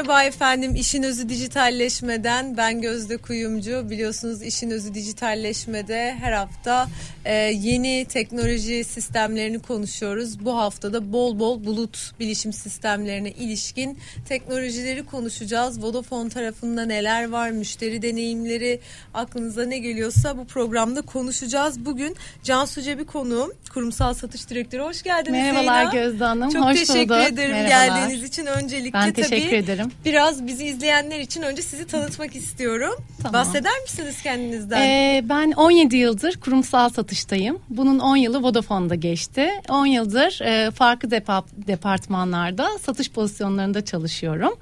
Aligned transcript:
Merhaba 0.00 0.24
efendim 0.24 0.74
İşin 0.74 1.02
Özü 1.02 1.28
Dijitalleşmeden 1.28 2.56
ben 2.56 2.80
Gözde 2.80 3.16
Kuyumcu 3.16 3.90
biliyorsunuz 3.90 4.42
İşin 4.42 4.70
Özü 4.70 4.94
Dijitalleşmede 4.94 6.16
her 6.20 6.32
hafta 6.32 6.88
e, 7.24 7.34
yeni 7.34 8.06
teknoloji 8.08 8.84
sistemlerini 8.84 9.58
konuşuyoruz. 9.58 10.44
Bu 10.44 10.56
haftada 10.56 11.12
bol 11.12 11.38
bol 11.38 11.64
bulut 11.64 12.12
bilişim 12.20 12.52
sistemlerine 12.52 13.30
ilişkin 13.30 13.98
teknolojileri 14.28 15.06
konuşacağız. 15.06 15.82
Vodafone 15.82 16.28
tarafında 16.28 16.84
neler 16.86 17.28
var 17.28 17.50
müşteri 17.50 18.02
deneyimleri 18.02 18.80
aklınıza 19.14 19.64
ne 19.64 19.78
geliyorsa 19.78 20.38
bu 20.38 20.44
programda 20.46 21.02
konuşacağız. 21.02 21.84
Bugün 21.84 22.16
Cansu 22.44 22.82
Cebi 22.82 23.04
konuğum 23.04 23.52
kurumsal 23.74 24.14
satış 24.14 24.50
direktörü 24.50 24.82
hoş 24.82 25.02
geldiniz. 25.02 25.38
Merhabalar 25.38 25.90
Zeyna. 25.90 26.04
Gözde 26.04 26.24
Hanım. 26.24 26.50
Çok 26.50 26.64
Hoş 26.64 26.78
teşekkür 26.78 27.14
bulduk. 27.14 27.32
ederim 27.32 27.50
Merhabalar. 27.50 28.00
geldiğiniz 28.00 28.28
için 28.28 28.46
öncelikle 28.46 28.92
Ben 28.92 29.12
tabii 29.12 29.28
teşekkür 29.28 29.56
ederim. 29.56 29.89
Biraz 30.04 30.46
bizi 30.46 30.64
izleyenler 30.66 31.20
için 31.20 31.42
önce 31.42 31.62
sizi 31.62 31.86
tanıtmak 31.86 32.36
istiyorum. 32.36 32.94
Tamam. 33.22 33.40
Bahseder 33.40 33.80
misiniz 33.82 34.22
kendinizden? 34.22 34.80
Ee, 34.82 35.24
ben 35.28 35.52
17 35.52 35.96
yıldır 35.96 36.36
kurumsal 36.40 36.88
satıştayım. 36.88 37.58
Bunun 37.68 37.98
10 37.98 38.16
yılı 38.16 38.42
Vodafone'da 38.42 38.94
geçti. 38.94 39.50
10 39.68 39.86
yıldır 39.86 40.40
e, 40.42 40.70
farklı 40.70 41.08
depa- 41.08 41.66
departmanlarda 41.66 42.78
satış 42.78 43.10
pozisyonlarında 43.10 43.84
çalışıyorum. 43.84 44.54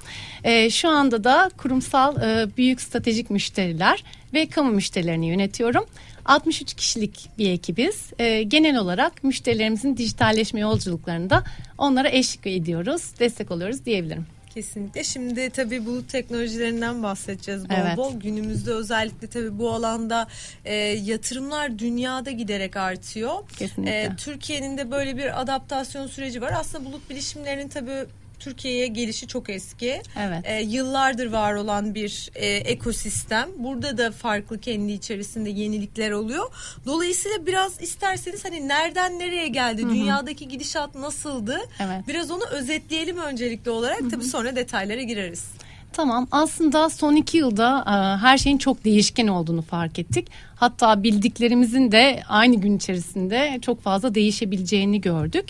E, 0.44 0.70
şu 0.70 0.88
anda 0.88 1.24
da 1.24 1.50
kurumsal 1.58 2.16
e, 2.22 2.56
büyük 2.56 2.80
stratejik 2.80 3.30
müşteriler 3.30 4.04
ve 4.34 4.46
kamu 4.46 4.70
müşterilerini 4.70 5.26
yönetiyorum. 5.26 5.84
63 6.24 6.74
kişilik 6.74 7.28
bir 7.38 7.50
ekibiz. 7.50 8.12
E, 8.18 8.42
genel 8.42 8.76
olarak 8.78 9.24
müşterilerimizin 9.24 9.96
dijitalleşme 9.96 10.60
yolculuklarında 10.60 11.44
onlara 11.78 12.08
eşlik 12.08 12.46
ediyoruz, 12.46 13.02
destek 13.20 13.50
oluyoruz 13.50 13.84
diyebilirim. 13.84 14.37
Kesinlikle. 14.58 15.04
Şimdi 15.04 15.50
tabii 15.50 15.86
bulut 15.86 16.08
teknolojilerinden 16.08 17.02
bahsedeceğiz 17.02 17.68
bol 17.68 17.74
Evet. 17.74 17.96
bol. 17.96 18.20
Günümüzde 18.20 18.72
özellikle 18.72 19.26
tabii 19.26 19.58
bu 19.58 19.70
alanda 19.70 20.28
e, 20.64 20.74
yatırımlar 20.74 21.78
dünyada 21.78 22.30
giderek 22.30 22.76
artıyor. 22.76 23.34
Kesinlikle. 23.58 24.00
E, 24.00 24.16
Türkiye'nin 24.16 24.78
de 24.78 24.90
böyle 24.90 25.16
bir 25.16 25.40
adaptasyon 25.40 26.06
süreci 26.06 26.42
var. 26.42 26.52
Aslında 26.56 26.84
bulut 26.84 27.10
bilişimlerinin 27.10 27.68
tabii 27.68 28.06
Türkiye'ye 28.38 28.86
gelişi 28.86 29.26
çok 29.26 29.50
eski. 29.50 30.02
Evet. 30.18 30.44
E, 30.44 30.60
yıllardır 30.62 31.26
var 31.32 31.54
olan 31.54 31.94
bir 31.94 32.30
e, 32.34 32.46
ekosistem. 32.46 33.48
Burada 33.58 33.98
da 33.98 34.12
farklı 34.12 34.60
kendi 34.60 34.92
içerisinde 34.92 35.50
yenilikler 35.50 36.10
oluyor. 36.10 36.44
Dolayısıyla 36.86 37.46
biraz 37.46 37.82
isterseniz 37.82 38.44
hani 38.44 38.68
nereden 38.68 39.18
nereye 39.18 39.48
geldi? 39.48 39.82
Dünyadaki 39.82 40.48
gidişat 40.48 40.94
nasıldı? 40.94 41.58
Evet. 41.80 42.08
Biraz 42.08 42.30
onu 42.30 42.44
özetleyelim 42.50 43.18
öncelikli 43.18 43.70
olarak. 43.70 44.10
Tabii 44.10 44.24
sonra 44.24 44.56
detaylara 44.56 45.02
gireriz. 45.02 45.44
Tamam 45.92 46.28
aslında 46.30 46.90
son 46.90 47.16
iki 47.16 47.38
yılda 47.38 47.84
e, 47.86 48.20
her 48.22 48.38
şeyin 48.38 48.58
çok 48.58 48.84
değişken 48.84 49.26
olduğunu 49.26 49.62
fark 49.62 49.98
ettik. 49.98 50.28
Hatta 50.56 51.02
bildiklerimizin 51.02 51.92
de 51.92 52.22
aynı 52.28 52.56
gün 52.56 52.76
içerisinde 52.76 53.58
çok 53.62 53.82
fazla 53.82 54.14
değişebileceğini 54.14 55.00
gördük. 55.00 55.48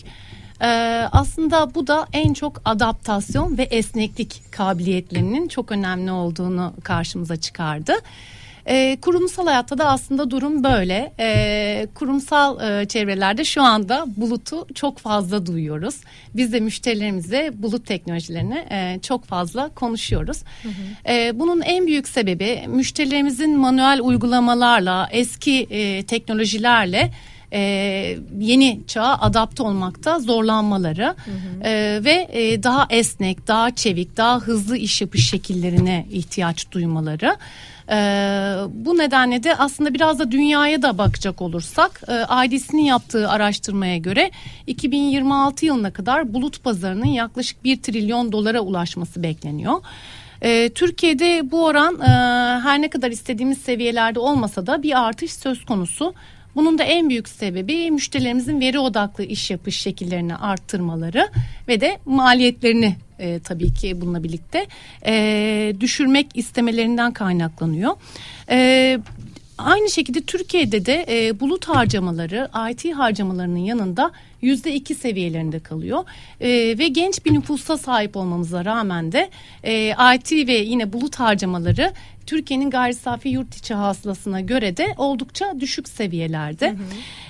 E, 0.63 0.67
aslında 1.13 1.75
bu 1.75 1.87
da 1.87 2.07
en 2.13 2.33
çok 2.33 2.63
adaptasyon 2.65 3.59
ve 3.59 3.63
esneklik 3.63 4.43
kabiliyetlerinin 4.51 5.49
çok 5.49 5.73
önemli 5.73 6.13
olduğunu 6.13 6.73
karşımıza 6.85 7.37
çıkardı. 7.37 7.93
E, 8.69 8.99
kurumsal 9.01 9.47
hayatta 9.47 9.79
da 9.79 9.87
aslında 9.87 10.31
durum 10.31 10.65
böyle. 10.65 11.13
E, 11.21 11.87
kurumsal 11.95 12.81
e, 12.81 12.89
çevrelerde 12.89 13.45
şu 13.45 13.63
anda 13.63 14.05
bulutu 14.17 14.67
çok 14.75 14.99
fazla 14.99 15.47
duyuyoruz. 15.47 15.95
Biz 16.35 16.53
de 16.53 16.61
müşterilerimize 16.61 17.51
bulut 17.55 17.87
teknolojilerini 17.87 18.67
e, 18.71 18.99
çok 19.03 19.25
fazla 19.25 19.69
konuşuyoruz. 19.69 20.43
E, 21.09 21.39
bunun 21.39 21.61
en 21.61 21.87
büyük 21.87 22.09
sebebi 22.09 22.65
müşterilerimizin 22.67 23.59
manuel 23.59 24.01
uygulamalarla, 24.03 25.09
eski 25.13 25.67
e, 25.71 26.03
teknolojilerle 26.03 27.11
e, 27.53 27.61
yeni 28.39 28.81
çağa 28.87 29.19
adapte 29.21 29.63
olmakta 29.63 30.19
zorlanmaları 30.19 31.15
e, 31.65 32.01
ve 32.05 32.29
e, 32.33 32.63
daha 32.63 32.87
esnek, 32.91 33.49
daha 33.49 33.75
çevik, 33.75 34.17
daha 34.17 34.41
hızlı 34.41 34.77
iş 34.77 35.01
yapış 35.01 35.29
şekillerine 35.29 36.07
ihtiyaç 36.11 36.73
duymaları. 36.73 37.37
E, 37.91 37.97
bu 38.71 38.99
nedenle 38.99 39.43
de 39.43 39.57
aslında 39.57 39.95
biraz 39.95 40.19
da 40.19 40.33
dünyaya 40.33 40.83
da 40.83 40.99
bakacak 40.99 41.43
olursak 41.43 42.03
e, 42.09 42.47
IDC'nin 42.47 42.83
yaptığı 42.83 43.29
araştırmaya 43.29 43.97
göre 43.97 44.31
2026 44.67 45.67
yılına 45.67 45.91
kadar 45.91 46.35
bulut 46.35 46.65
pazarının 46.65 47.07
yaklaşık 47.07 47.65
1 47.65 47.83
trilyon 47.83 48.33
dolara 48.33 48.61
ulaşması 48.61 49.23
bekleniyor. 49.23 49.83
E, 50.43 50.69
Türkiye'de 50.69 51.51
bu 51.51 51.65
oran 51.65 52.01
e, 52.01 52.07
her 52.61 52.83
ne 52.83 52.91
kadar 52.91 53.11
istediğimiz 53.11 53.59
seviyelerde 53.59 54.21
olmasa 54.21 54.67
da 54.67 54.83
bir 54.83 55.07
artış 55.07 55.33
söz 55.33 55.65
konusu. 55.65 56.15
Bunun 56.59 56.79
da 56.79 56.83
en 56.85 57.09
büyük 57.09 57.29
sebebi 57.29 57.91
müşterilerimizin 57.91 58.61
veri 58.61 58.79
odaklı 58.79 59.25
iş 59.25 59.51
yapış 59.51 59.81
şekillerini 59.81 60.37
arttırmaları 60.37 61.29
ve 61.69 61.81
de 61.81 61.99
maliyetlerini 62.05 62.97
e, 63.19 63.39
tabii 63.41 63.75
ki 63.75 64.01
bununla 64.01 64.25
birlikte 64.25 64.67
e, 65.07 65.75
düşürmek 65.81 66.27
istemelerinden 66.35 67.13
kaynaklanıyor. 67.13 67.97
E, 68.51 68.99
Aynı 69.59 69.91
şekilde 69.91 70.21
Türkiye'de 70.21 70.87
de 70.87 71.07
e, 71.09 71.41
bulut 71.41 71.69
harcamaları 71.69 72.49
IT 72.71 72.95
harcamalarının 72.95 73.59
yanında 73.59 74.11
yüzde 74.43 74.75
iki 74.75 74.95
seviyelerinde 74.95 75.61
kalıyor 75.61 76.05
E, 76.41 76.49
ve 76.79 76.89
genç 76.89 77.25
bir 77.25 77.33
nüfusa 77.33 77.79
sahip 77.79 78.17
olmamıza 78.17 78.65
rağmen 78.65 79.13
de 79.13 79.31
e, 79.65 79.95
IT 80.15 80.33
ve 80.33 80.53
yine 80.53 80.93
bulut 80.93 81.17
harcamaları 81.17 81.93
Türkiye'nin 82.29 82.71
gayri 82.71 82.95
safi 82.95 83.29
yurt 83.29 83.57
içi 83.57 83.75
hasılasına 83.75 84.41
göre 84.41 84.77
de 84.77 84.95
oldukça 84.97 85.61
düşük 85.61 85.89
seviyelerde. 85.89 86.77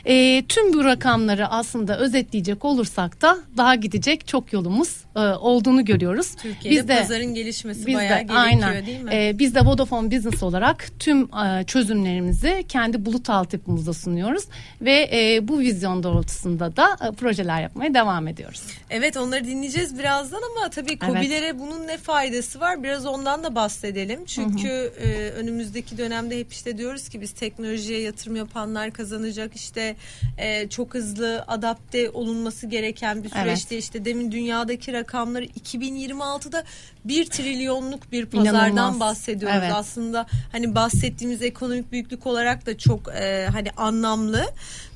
E, 0.04 0.44
tüm 0.48 0.72
bu 0.72 0.84
rakamları 0.84 1.48
aslında 1.48 1.98
özetleyecek 1.98 2.64
olursak 2.64 3.22
da 3.22 3.38
daha 3.56 3.74
gidecek 3.74 4.28
çok 4.28 4.52
yolumuz 4.52 5.04
e, 5.18 5.34
olduğunu 5.34 5.84
görüyoruz. 5.84 6.34
Türkiye'de 6.34 6.98
pazarın 7.00 7.34
gelişmesi 7.34 7.86
biz 7.86 7.94
bayağı 7.94 8.18
de, 8.18 8.22
gerekiyor 8.22 8.40
aynen. 8.40 8.86
değil 8.86 9.00
mi? 9.00 9.10
Ee, 9.14 9.38
biz 9.38 9.54
de 9.54 9.60
Vodafone 9.60 10.10
Business 10.10 10.42
olarak 10.42 10.86
tüm 10.98 11.22
e, 11.22 11.64
çözümlerimizi 11.64 12.64
kendi 12.68 13.04
bulut 13.04 13.30
altyapımızda 13.30 13.92
sunuyoruz 13.92 14.44
ve 14.80 15.08
e, 15.12 15.48
bu 15.48 15.58
vizyon 15.58 16.02
doğrultusunda 16.02 16.76
da 16.76 16.96
e, 17.08 17.12
projeler 17.12 17.62
yapmaya 17.62 17.94
devam 17.94 18.28
ediyoruz. 18.28 18.62
Evet 18.90 19.16
onları 19.16 19.44
dinleyeceğiz 19.44 19.98
birazdan 19.98 20.40
ama 20.56 20.70
tabii 20.70 20.98
COBİ'lere 20.98 21.58
bunun 21.58 21.86
ne 21.86 21.96
faydası 21.96 22.60
var 22.60 22.82
biraz 22.82 23.06
ondan 23.06 23.44
da 23.44 23.54
bahsedelim. 23.54 24.24
Çünkü 24.24 24.92
e, 25.02 25.30
önümüzdeki 25.30 25.98
dönemde 25.98 26.38
hep 26.38 26.52
işte 26.52 26.78
diyoruz 26.78 27.08
ki 27.08 27.20
biz 27.20 27.32
teknolojiye 27.32 28.00
yatırım 28.00 28.36
yapanlar 28.36 28.90
kazanacak 28.90 29.56
işte 29.56 29.96
e, 30.38 30.68
çok 30.68 30.94
hızlı 30.94 31.44
adapte 31.48 32.10
olunması 32.10 32.66
gereken 32.66 33.24
bir 33.24 33.28
süreçte 33.28 33.78
işte 33.78 34.04
demin 34.04 34.32
dünyadaki 34.32 34.92
rakamları 35.08 35.44
2026'da 35.44 36.64
1 37.04 37.26
trilyonluk 37.26 38.12
bir 38.12 38.26
pazardan 38.26 38.72
İnanılmaz. 38.72 39.00
bahsediyoruz. 39.00 39.58
Evet. 39.58 39.72
Aslında 39.74 40.26
hani 40.52 40.74
bahsettiğimiz 40.74 41.42
ekonomik 41.42 41.92
büyüklük 41.92 42.26
olarak 42.26 42.66
da 42.66 42.78
çok 42.78 43.08
e, 43.08 43.48
hani 43.52 43.70
anlamlı. 43.70 44.46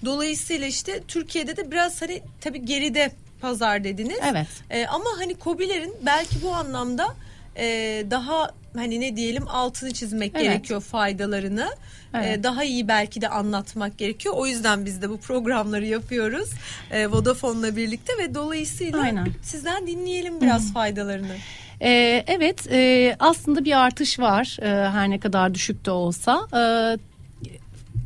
Dolayısıyla 0.05 0.67
işte 0.67 1.01
Türkiye'de 1.09 1.57
de 1.57 1.71
biraz 1.71 2.03
hani 2.03 2.23
tabii 2.41 2.65
geride 2.65 3.13
pazar 3.41 3.85
dediniz. 3.85 4.19
Evet. 4.31 4.47
E, 4.71 4.87
ama 4.87 5.11
hani 5.19 5.35
KOBİ'lerin 5.35 5.97
belki 6.07 6.43
bu 6.43 6.55
anlamda 6.55 7.15
e, 7.57 7.67
daha 8.11 8.51
hani 8.77 9.01
ne 9.01 9.17
diyelim 9.17 9.49
altını 9.49 9.93
çizmek 9.93 10.33
Evet. 10.35 10.45
gerekiyor 10.45 10.81
faydalarını. 10.81 11.69
Evet. 12.15 12.39
E, 12.39 12.43
daha 12.43 12.65
iyi 12.65 12.89
belki 12.89 13.21
de 13.21 13.29
anlatmak 13.29 13.99
gerekiyor. 13.99 14.35
O 14.39 14.47
yüzden 14.47 14.85
biz 14.87 15.03
de 15.03 15.11
bu 15.11 15.19
programları 15.19 15.87
yapıyoruz. 15.87 16.51
E, 16.91 17.07
Vodafone'la 17.07 17.77
birlikte 17.77 18.13
ve 18.19 18.35
dolayısıyla 18.35 19.01
Aynen. 19.01 19.29
sizden 19.43 19.87
dinleyelim 19.87 20.41
biraz 20.41 20.73
faydalarını. 20.73 21.37
Ee, 21.85 22.25
evet 22.27 22.73
e, 22.73 23.17
aslında 23.19 23.65
bir 23.65 23.81
artış 23.81 24.19
var 24.19 24.57
e, 24.63 24.91
her 24.91 25.11
ne 25.11 25.21
kadar 25.21 25.55
düşük 25.55 25.87
de 25.87 25.91
olsa. 25.91 26.47
E, 26.55 26.63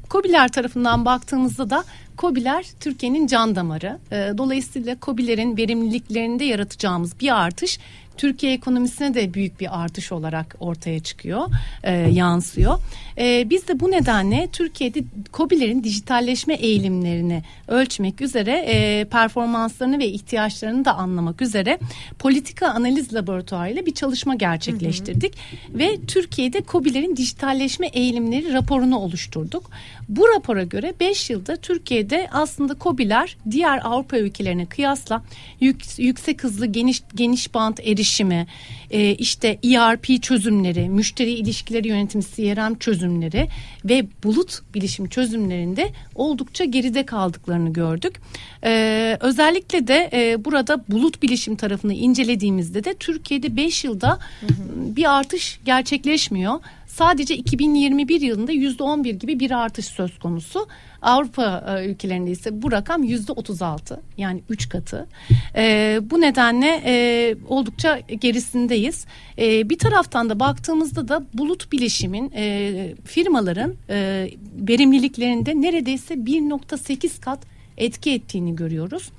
KOBİ'ler 0.08 0.49
tarafından 0.49 1.04
baktığımızda 1.04 1.70
da 1.70 1.84
KOBİ'ler 2.16 2.66
Türkiye'nin 2.80 3.26
can 3.26 3.56
damarı. 3.56 3.98
E, 4.12 4.38
dolayısıyla 4.38 5.00
KOBİ'lerin 5.00 5.56
verimliliklerinde 5.56 6.44
yaratacağımız 6.44 7.20
bir 7.20 7.42
artış 7.42 7.78
Türkiye 8.16 8.52
ekonomisine 8.52 9.14
de 9.14 9.34
büyük 9.34 9.60
bir 9.60 9.82
artış 9.82 10.12
olarak 10.12 10.56
ortaya 10.60 11.00
çıkıyor, 11.00 11.48
e, 11.82 11.92
yansıyor. 11.92 12.78
E, 13.18 13.50
biz 13.50 13.68
de 13.68 13.80
bu 13.80 13.90
nedenle 13.90 14.48
Türkiye'de 14.52 15.04
KOBİ'lerin 15.32 15.84
dijitalleşme 15.84 16.54
eğilimlerini 16.54 17.42
ölçmek 17.68 18.20
üzere 18.20 18.64
e, 18.66 19.04
performanslarını 19.04 19.98
ve 19.98 20.06
ihtiyaçlarını 20.06 20.84
da 20.84 20.94
anlamak 20.94 21.42
üzere 21.42 21.78
politika 22.18 22.68
analiz 22.68 23.14
laboratuvarı 23.14 23.70
ile 23.70 23.86
bir 23.86 23.94
çalışma 23.94 24.34
gerçekleştirdik 24.34 25.34
ve 25.68 25.96
Türkiye'de 26.06 26.60
KOBİ'lerin 26.60 27.16
dijitalleşme 27.16 27.86
eğilimleri 27.86 28.52
raporunu 28.52 28.98
oluşturduk. 28.98 29.70
Bu 30.08 30.29
rapora 30.29 30.62
göre 30.62 30.94
5 31.00 31.31
yılda 31.31 31.56
Türkiye'de 31.56 32.29
aslında 32.32 32.75
KOBİ'ler 32.75 33.37
diğer 33.50 33.81
Avrupa 33.85 34.19
ülkelerine 34.19 34.67
kıyasla 34.67 35.23
yük- 35.61 35.99
yüksek 35.99 36.44
hızlı 36.44 36.67
geniş 36.67 37.03
geniş 37.14 37.55
bant 37.55 37.81
erişim 37.81 38.17
bilişimi, 38.17 38.47
e, 38.91 39.14
işte 39.14 39.58
ERP 39.64 40.23
çözümleri, 40.23 40.88
müşteri 40.88 41.31
ilişkileri 41.31 41.88
yönetimi 41.88 42.25
CRM 42.25 42.79
çözümleri 42.79 43.49
ve 43.85 44.06
bulut 44.25 44.61
bilişim 44.75 45.08
çözümlerinde 45.08 45.93
oldukça 46.14 46.64
geride 46.64 47.06
kaldıklarını 47.06 47.73
gördük. 47.73 48.20
E, 48.64 49.17
özellikle 49.20 49.87
de 49.87 50.11
e, 50.12 50.44
burada 50.44 50.85
bulut 50.88 51.23
bilişim 51.23 51.56
tarafını 51.56 51.94
incelediğimizde 51.94 52.85
de 52.85 52.94
Türkiye'de 52.94 53.56
5 53.56 53.85
yılda 53.85 54.19
hı 54.41 54.47
hı. 54.47 54.97
bir 54.97 55.19
artış 55.19 55.61
gerçekleşmiyor. 55.64 56.61
Sadece 56.96 57.37
2021 57.37 58.20
yılında 58.20 58.52
%11 58.52 59.10
gibi 59.10 59.40
bir 59.40 59.50
artış 59.50 59.87
söz 59.87 60.19
konusu. 60.19 60.69
Avrupa 61.02 61.64
e, 61.69 61.87
ülkelerinde 61.90 62.31
ise 62.31 62.62
bu 62.62 62.72
rakam 62.72 63.04
%36 63.04 64.00
yani 64.16 64.43
3 64.48 64.69
katı. 64.69 65.06
E, 65.56 65.98
bu 66.02 66.20
nedenle 66.20 66.82
e, 66.84 67.34
oldukça 67.48 67.98
gerisindeyiz. 67.98 69.06
Bir 69.38 69.78
taraftan 69.78 70.31
da 70.31 70.40
baktığımızda 70.40 71.08
da 71.08 71.25
bulut 71.34 71.72
bilişimin 71.72 72.32
e, 72.37 72.94
firmaların 73.04 73.75
verimliliklerinde 74.69 75.60
neredeyse 75.60 76.14
1.8 76.14 77.20
kat 77.20 77.56
etki 77.78 78.12
ettiğini 78.12 78.56
görüyoruz. 78.56 79.11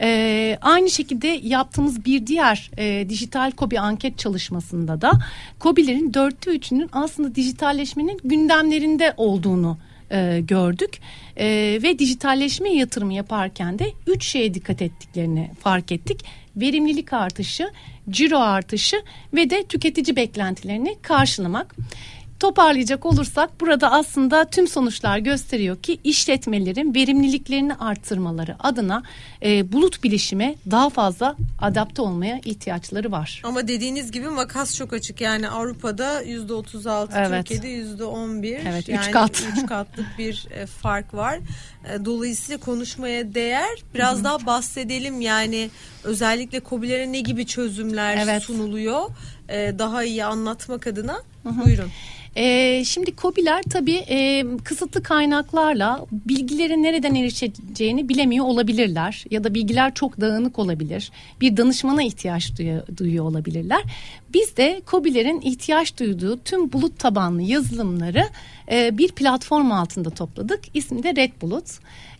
Ee, 0.00 0.58
aynı 0.60 0.90
şekilde 0.90 1.26
yaptığımız 1.26 2.04
bir 2.04 2.26
diğer 2.26 2.70
e, 2.78 3.08
dijital 3.08 3.50
kobi 3.50 3.80
anket 3.80 4.18
çalışmasında 4.18 5.00
da 5.00 5.12
kobilerin 5.58 6.14
dörtte 6.14 6.50
üçünün 6.50 6.88
aslında 6.92 7.34
dijitalleşmenin 7.34 8.20
gündemlerinde 8.24 9.14
olduğunu 9.16 9.78
e, 10.10 10.40
gördük 10.40 10.98
e, 11.36 11.46
ve 11.82 11.98
dijitalleşme 11.98 12.70
yatırımı 12.70 13.14
yaparken 13.14 13.78
de 13.78 13.92
üç 14.06 14.26
şeye 14.26 14.54
dikkat 14.54 14.82
ettiklerini 14.82 15.50
fark 15.60 15.92
ettik. 15.92 16.24
Verimlilik 16.56 17.12
artışı, 17.12 17.70
ciro 18.10 18.38
artışı 18.38 18.96
ve 19.34 19.50
de 19.50 19.64
tüketici 19.64 20.16
beklentilerini 20.16 20.96
karşılamak. 21.02 21.76
Toparlayacak 22.40 23.06
olursak 23.06 23.60
burada 23.60 23.92
aslında 23.92 24.44
tüm 24.44 24.68
sonuçlar 24.68 25.18
gösteriyor 25.18 25.76
ki 25.76 25.98
işletmelerin 26.04 26.94
verimliliklerini 26.94 27.74
arttırmaları 27.74 28.56
adına 28.58 29.02
e, 29.42 29.72
bulut 29.72 30.04
bilişime 30.04 30.54
daha 30.70 30.90
fazla 30.90 31.36
adapte 31.58 32.02
olmaya 32.02 32.40
ihtiyaçları 32.44 33.12
var. 33.12 33.42
Ama 33.44 33.68
dediğiniz 33.68 34.12
gibi 34.12 34.28
makas 34.28 34.76
çok 34.76 34.92
açık 34.92 35.20
yani 35.20 35.48
Avrupa'da 35.48 36.22
yüzde 36.22 36.52
otuz 36.52 36.86
altı 36.86 37.14
evet. 37.16 37.46
Türkiye'de 37.46 37.68
yüzde 37.68 38.04
on 38.04 38.42
bir 38.42 38.58
evet, 38.66 38.88
yani 38.88 39.00
üç 39.00 39.10
kat 39.10 39.42
üç 39.52 39.66
katlık 39.66 40.06
bir 40.18 40.46
e, 40.50 40.66
fark 40.66 41.14
var. 41.14 41.38
E, 41.92 42.04
dolayısıyla 42.04 42.60
konuşmaya 42.60 43.34
değer 43.34 43.82
biraz 43.94 44.14
Hı-hı. 44.16 44.24
daha 44.24 44.46
bahsedelim 44.46 45.20
yani 45.20 45.70
özellikle 46.04 46.60
COBİ'lere 46.60 47.12
ne 47.12 47.20
gibi 47.20 47.46
çözümler 47.46 48.18
evet. 48.24 48.42
sunuluyor 48.42 49.10
e, 49.48 49.74
daha 49.78 50.04
iyi 50.04 50.24
anlatmak 50.24 50.86
adına 50.86 51.22
Hı-hı. 51.42 51.64
buyurun. 51.64 51.90
E, 52.36 52.84
şimdi 52.84 53.16
COBİ'ler 53.16 53.62
tabii 53.62 53.96
e, 53.96 54.44
kısıtlı 54.64 55.02
kaynaklarla 55.02 56.06
bilgilerin 56.12 56.82
nereden 56.82 57.14
erişeceğini 57.14 58.08
bilemiyor 58.08 58.44
olabilirler. 58.44 59.24
Ya 59.30 59.44
da 59.44 59.54
bilgiler 59.54 59.94
çok 59.94 60.20
dağınık 60.20 60.58
olabilir. 60.58 61.10
Bir 61.40 61.56
danışmana 61.56 62.02
ihtiyaç 62.02 62.58
duyuyor, 62.58 62.82
duyuyor 62.96 63.24
olabilirler. 63.24 63.82
Biz 64.36 64.56
de 64.56 64.82
COBİ'lerin 64.86 65.40
ihtiyaç 65.40 65.98
duyduğu 65.98 66.38
tüm 66.38 66.72
bulut 66.72 66.98
tabanlı 66.98 67.42
yazılımları 67.42 68.24
e, 68.70 68.98
bir 68.98 69.12
platform 69.12 69.72
altında 69.72 70.10
topladık. 70.10 70.60
İsmi 70.74 71.02
de 71.02 71.16
Red 71.16 71.32
Bulut. 71.42 71.64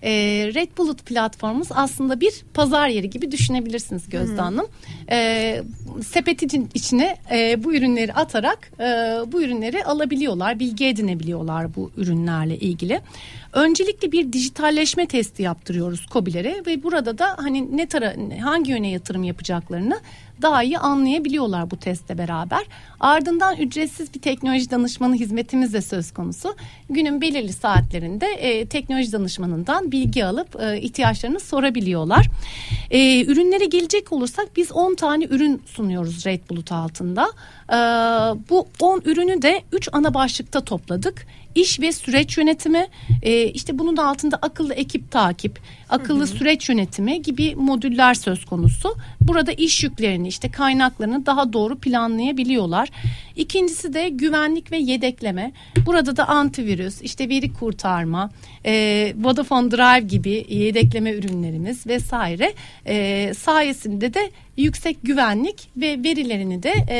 E, 0.02 0.10
Red 0.54 0.68
Bulut 0.78 1.06
platformumuz 1.06 1.68
aslında 1.70 2.20
bir 2.20 2.32
pazar 2.54 2.88
yeri 2.88 3.10
gibi 3.10 3.32
düşünebilirsiniz 3.32 4.08
Gözde 4.08 4.32
hmm. 4.32 4.38
Hanım. 4.38 4.66
E, 5.10 5.62
sepetin 6.06 6.70
içine 6.74 7.16
e, 7.30 7.64
bu 7.64 7.74
ürünleri 7.74 8.12
atarak 8.12 8.70
e, 8.80 8.84
bu 9.32 9.42
ürünleri 9.42 9.84
alabiliyorlar, 9.84 10.58
bilgi 10.58 10.86
edinebiliyorlar 10.86 11.74
bu 11.74 11.90
ürünlerle 11.96 12.56
ilgili. 12.58 13.00
Öncelikle 13.56 14.12
bir 14.12 14.32
dijitalleşme 14.32 15.06
testi 15.06 15.42
yaptırıyoruz 15.42 16.06
COBİ'lere 16.12 16.62
ve 16.66 16.82
burada 16.82 17.18
da 17.18 17.36
hani 17.38 17.76
ne 17.76 17.86
tara 17.86 18.14
hangi 18.42 18.70
yöne 18.70 18.90
yatırım 18.90 19.24
yapacaklarını 19.24 20.00
daha 20.42 20.62
iyi 20.62 20.78
anlayabiliyorlar 20.78 21.70
bu 21.70 21.76
testte 21.76 22.18
beraber. 22.18 22.64
Ardından 23.00 23.56
ücretsiz 23.56 24.14
bir 24.14 24.20
teknoloji 24.20 24.70
danışmanı 24.70 25.14
hizmetimiz 25.14 25.74
de 25.74 25.82
söz 25.82 26.10
konusu. 26.10 26.56
Günün 26.90 27.20
belirli 27.20 27.52
saatlerinde 27.52 28.26
e, 28.26 28.66
teknoloji 28.66 29.12
danışmanından 29.12 29.92
bilgi 29.92 30.24
alıp 30.24 30.60
e, 30.60 30.80
ihtiyaçlarını 30.80 31.40
sorabiliyorlar. 31.40 32.26
E, 32.90 33.24
ürünlere 33.24 33.64
gelecek 33.64 34.12
olursak 34.12 34.48
biz 34.56 34.72
10 34.72 34.94
tane 34.94 35.24
ürün 35.24 35.62
sunuyoruz 35.66 36.26
Red 36.26 36.40
Bulut 36.50 36.72
altında. 36.72 37.30
E, 37.68 37.76
bu 38.50 38.66
10 38.80 39.02
ürünü 39.04 39.42
de 39.42 39.62
3 39.72 39.88
ana 39.92 40.14
başlıkta 40.14 40.60
topladık 40.60 41.26
iş 41.56 41.80
ve 41.80 41.92
süreç 41.92 42.38
yönetimi 42.38 42.86
e, 43.22 43.44
işte 43.46 43.78
bunun 43.78 43.96
altında 43.96 44.36
akıllı 44.36 44.74
ekip 44.74 45.10
takip 45.10 45.60
akıllı 45.88 46.18
hı 46.18 46.22
hı. 46.22 46.36
süreç 46.36 46.68
yönetimi 46.68 47.22
gibi 47.22 47.54
modüller 47.54 48.14
söz 48.14 48.44
konusu 48.44 48.96
burada 49.20 49.52
iş 49.52 49.84
yüklerini 49.84 50.28
işte 50.28 50.50
kaynaklarını 50.50 51.26
daha 51.26 51.52
doğru 51.52 51.78
planlayabiliyorlar 51.78 52.88
İkincisi 53.36 53.94
de 53.94 54.08
güvenlik 54.08 54.72
ve 54.72 54.76
yedekleme 54.76 55.52
burada 55.86 56.16
da 56.16 56.28
antivirüs 56.28 57.02
işte 57.02 57.28
veri 57.28 57.52
kurtarma 57.52 58.30
e, 58.66 59.12
Vodafone 59.16 59.70
Drive 59.70 60.06
gibi 60.06 60.46
yedekleme 60.48 61.12
ürünlerimiz 61.12 61.86
vesaire 61.86 62.52
e, 62.86 63.34
sayesinde 63.34 64.14
de 64.14 64.30
yüksek 64.56 64.96
güvenlik 65.02 65.68
ve 65.76 66.02
verilerini 66.04 66.62
de 66.62 66.74
e, 66.88 66.96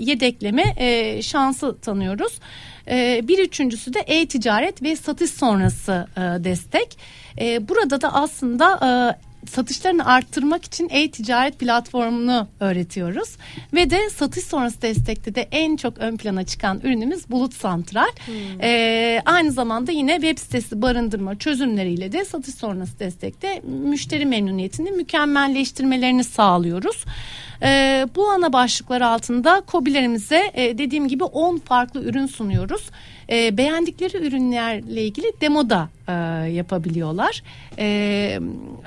yedekleme 0.00 0.74
e, 0.76 1.22
şansı 1.22 1.78
tanıyoruz. 1.80 2.38
Ee, 2.88 3.20
bir 3.28 3.38
üçüncüsü 3.38 3.94
de 3.94 4.00
e-ticaret 4.00 4.82
ve 4.82 4.96
satış 4.96 5.30
sonrası 5.30 6.06
e, 6.16 6.20
destek. 6.20 6.98
Ee, 7.40 7.68
burada 7.68 8.00
da 8.00 8.14
aslında 8.14 8.80
e, 8.86 8.90
satışlarını 9.48 10.06
arttırmak 10.06 10.64
için 10.64 10.88
e-ticaret 10.90 11.58
platformunu 11.58 12.48
öğretiyoruz. 12.60 13.36
Ve 13.74 13.90
de 13.90 14.10
satış 14.10 14.44
sonrası 14.44 14.82
destekte 14.82 15.34
de 15.34 15.48
en 15.52 15.76
çok 15.76 15.98
ön 15.98 16.16
plana 16.16 16.44
çıkan 16.44 16.80
ürünümüz 16.80 17.30
Bulut 17.30 17.54
Santral. 17.54 18.10
Hmm. 18.26 18.34
Ee, 18.62 19.22
aynı 19.24 19.52
zamanda 19.52 19.92
yine 19.92 20.12
web 20.20 20.38
sitesi 20.38 20.82
barındırma 20.82 21.38
çözümleriyle 21.38 22.12
de 22.12 22.24
satış 22.24 22.54
sonrası 22.54 22.98
destekte 22.98 23.60
müşteri 23.84 24.26
memnuniyetini 24.26 24.90
mükemmelleştirmelerini 24.90 26.24
sağlıyoruz. 26.24 27.04
E, 27.62 28.06
bu 28.16 28.28
ana 28.30 28.52
başlıklar 28.52 29.00
altında 29.00 29.60
kobilerimize 29.60 30.50
e, 30.54 30.78
dediğim 30.78 31.08
gibi 31.08 31.24
10 31.24 31.58
farklı 31.58 32.04
ürün 32.04 32.26
sunuyoruz. 32.26 32.90
E, 33.30 33.56
beğendikleri 33.56 34.26
ürünlerle 34.26 35.02
ilgili 35.02 35.32
demo 35.40 35.70
da 35.70 35.88
e, 36.08 36.12
yapabiliyorlar. 36.50 37.42
E, 37.78 38.40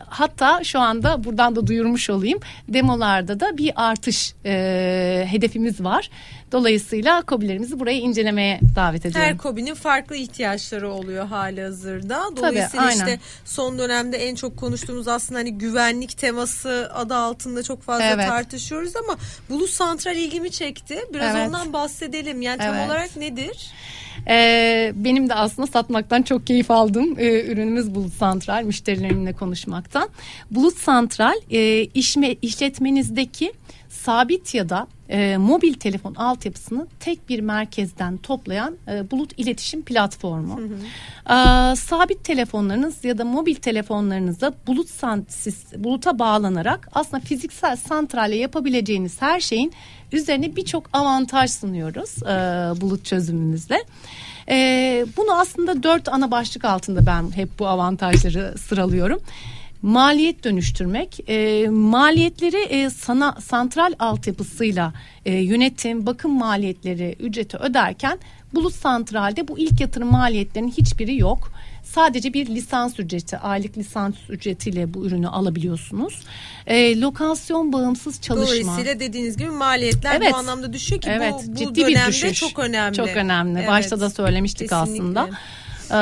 hatta 0.08 0.64
şu 0.64 0.80
anda 0.80 1.24
buradan 1.24 1.56
da 1.56 1.68
duyurmuş 1.68 2.10
olayım. 2.10 2.40
Demolarda 2.68 3.40
da 3.40 3.58
bir 3.58 3.72
artış 3.76 4.34
e, 4.46 5.26
hedefimiz 5.28 5.84
var. 5.84 6.10
Dolayısıyla 6.52 7.22
kobilerimizi 7.22 7.80
buraya 7.80 7.98
incelemeye 7.98 8.60
davet 8.76 9.06
ediyorum. 9.06 9.30
Her 9.30 9.38
kobinin 9.38 9.74
farklı 9.74 10.16
ihtiyaçları 10.16 10.92
oluyor 10.92 11.26
hali 11.26 11.62
hazırda. 11.62 12.24
Dolayısıyla 12.38 12.68
Tabii, 12.70 12.82
aynen. 12.82 12.98
işte 12.98 13.20
son 13.46 13.80
dönemde 13.80 14.18
en 14.18 14.36
çok 14.36 14.58
konuştuğumuz 14.58 15.08
aslında 15.08 15.40
hani 15.40 15.58
güvenlik 15.58 16.18
teması 16.18 16.92
adı 16.94 17.16
altında 17.16 17.64
çok 17.64 17.84
fazla 17.84 18.06
evet. 18.06 18.28
tartışıyoruz 18.28 18.96
ama 18.96 19.18
Bulut 19.50 19.70
Santral 19.70 20.16
ilgimi 20.16 20.52
çekti. 20.52 21.00
Biraz 21.14 21.36
evet. 21.36 21.48
ondan 21.48 21.74
bahsedelim. 21.74 22.42
Yani 22.42 22.58
tam 22.58 22.76
evet. 22.76 22.88
olarak 22.88 23.16
nedir? 23.16 23.72
Ee, 24.30 24.94
benim 24.96 25.30
de 25.30 25.34
aslında 25.34 25.68
satmaktan 25.68 26.22
çok 26.22 26.48
keyif 26.48 26.72
aldım. 26.72 27.16
Ee, 27.18 27.46
ürünümüz 27.46 27.96
Bulut 27.96 28.14
Santral, 28.14 28.64
müşterilerimle 28.64 29.34
konuşmaktan. 29.34 30.10
Bulut 30.52 30.78
Santral 30.78 31.36
e, 31.52 31.84
işme, 31.84 32.36
işletmenizdeki 32.42 33.54
sabit 34.04 34.56
ya 34.56 34.70
da 34.70 34.88
e, 35.10 35.38
mobil 35.38 35.74
telefon 35.74 36.16
altyapısını 36.16 36.88
tek 37.00 37.30
bir 37.30 37.40
merkezden 37.40 38.18
toplayan 38.18 38.76
e, 38.88 39.12
bulut 39.12 39.32
iletişim 39.38 39.82
platformu. 39.82 40.58
Hı 40.58 40.64
hı. 40.64 41.74
E, 41.74 41.76
sabit 41.76 42.24
telefonlarınız 42.24 43.06
ya 43.06 43.18
da 43.18 43.26
mobil 43.26 43.56
telefonlarınızda 43.56 44.54
bulut 44.68 44.90
siz, 45.28 45.64
buluta 45.78 46.20
bağlanarak 46.20 46.90
aslında 46.94 47.24
fiziksel 47.24 47.76
santralle 47.76 48.36
yapabileceğiniz 48.36 49.22
her 49.22 49.40
şeyin 49.40 49.74
üzerine 50.12 50.56
birçok 50.56 50.90
avantaj 50.94 51.52
sunuyoruz 51.52 52.24
e, 52.24 52.28
bulut 52.82 53.06
çözümümüzle. 53.06 53.84
E, 54.50 55.06
bunu 55.18 55.40
aslında 55.40 55.84
dört 55.84 56.10
ana 56.10 56.32
başlık 56.32 56.66
altında 56.66 57.06
ben 57.06 57.32
hep 57.36 57.60
bu 57.60 57.68
avantajları 57.68 58.58
sıralıyorum 58.58 59.20
maliyet 59.84 60.44
dönüştürmek, 60.44 61.30
e, 61.30 61.68
maliyetleri 61.70 62.62
e, 62.64 62.90
sana 62.90 63.38
santral 63.42 63.94
altyapısıyla 64.00 64.94
e, 65.26 65.34
yönetim, 65.34 66.06
bakım 66.06 66.32
maliyetleri 66.32 67.16
ücreti 67.20 67.58
öderken 67.58 68.20
Bulut 68.54 68.74
Santral'de 68.74 69.48
bu 69.48 69.60
ilk 69.60 69.82
yatırım 69.82 70.12
maliyetlerinin 70.12 70.72
hiçbiri 70.72 71.18
yok. 71.18 71.52
sadece 71.84 72.34
bir 72.34 72.48
lisans 72.48 73.00
ücreti, 73.00 73.38
aylık 73.38 73.78
lisans 73.78 74.14
ücretiyle 74.30 74.94
bu 74.94 75.06
ürünü 75.06 75.28
alabiliyorsunuz. 75.28 76.22
E, 76.68 77.00
lokasyon 77.02 77.74
bağımsız 77.74 78.22
çalışma. 78.22 78.48
Dolayısıyla 78.48 79.00
dediğiniz 79.00 79.38
gibi 79.38 79.50
maliyetler 79.50 80.16
Evet. 80.16 80.32
bu 80.34 80.36
anlamda 80.36 80.74
düşüyor 80.74 81.02
ki 81.02 81.10
evet, 81.12 81.34
bu, 81.34 81.52
bu 81.52 81.56
ciddi 81.56 81.88
bir 81.88 81.96
dönemde 81.96 82.08
düşüş. 82.08 82.40
çok 82.40 82.60
önemli. 82.60 82.96
Çok 82.96 83.08
önemli. 83.08 83.60
Evet, 83.60 83.70
Başta 83.70 84.00
da 84.00 84.10
söylemiştik 84.10 84.70
kesinlikle. 84.70 85.20
aslında. 85.20 85.30
Ee, 85.94 85.96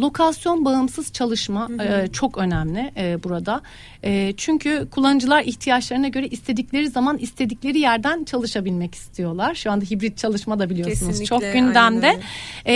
lokasyon 0.00 0.64
bağımsız 0.64 1.12
çalışma 1.12 1.68
e, 1.80 2.08
çok 2.12 2.38
önemli 2.38 2.92
e, 2.96 3.22
burada. 3.22 3.60
E, 4.04 4.34
çünkü 4.36 4.88
kullanıcılar 4.90 5.42
ihtiyaçlarına 5.42 6.08
göre 6.08 6.28
istedikleri 6.28 6.88
zaman 6.88 7.18
istedikleri 7.18 7.78
yerden 7.78 8.24
çalışabilmek 8.24 8.94
istiyorlar. 8.94 9.54
Şu 9.54 9.72
anda 9.72 9.84
hibrit 9.84 10.18
çalışma 10.18 10.58
da 10.58 10.70
biliyorsunuz 10.70 11.18
Kesinlikle, 11.18 11.26
çok 11.26 11.52
gündemde. 11.52 12.20
E, 12.66 12.74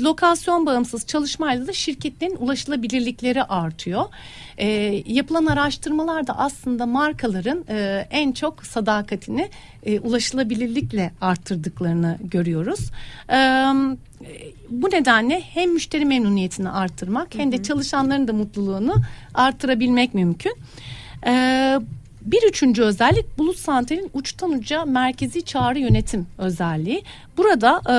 lokasyon 0.00 0.66
bağımsız 0.66 1.06
çalışmayla 1.06 1.66
da 1.66 1.72
şirketlerin 1.72 2.36
ulaşılabilirlikleri 2.36 3.42
artıyor. 3.42 4.04
E, 4.58 4.66
yapılan 5.06 5.46
araştırmalarda 5.46 6.38
aslında 6.38 6.86
markaların 6.86 7.64
e, 7.68 8.06
en 8.10 8.32
çok 8.32 8.66
sadakatini 8.66 9.48
e, 9.82 10.00
ulaşılabilirlikle 10.00 11.12
arttırdıklarını 11.20 12.18
görüyoruz. 12.24 12.90
E, 13.32 13.36
bu 14.70 14.90
nedenle 14.90 15.40
hem 15.40 15.72
müşteri 15.72 16.04
memnuniyetini 16.04 16.70
arttırmak 16.70 17.34
hem 17.34 17.52
de 17.52 17.62
çalışanların 17.62 18.28
da 18.28 18.32
mutluluğunu 18.32 18.94
arttırabilmek 19.34 20.14
mümkün. 20.14 20.52
Ee, 21.26 21.78
bir 22.22 22.48
üçüncü 22.48 22.82
özellik 22.82 23.38
Bulut 23.38 23.56
Santel'in 23.56 24.10
uçtan 24.14 24.50
uca 24.50 24.84
merkezi 24.84 25.42
çağrı 25.42 25.78
yönetim 25.78 26.26
özelliği. 26.38 27.02
Burada 27.40 27.82
e, 27.90 27.94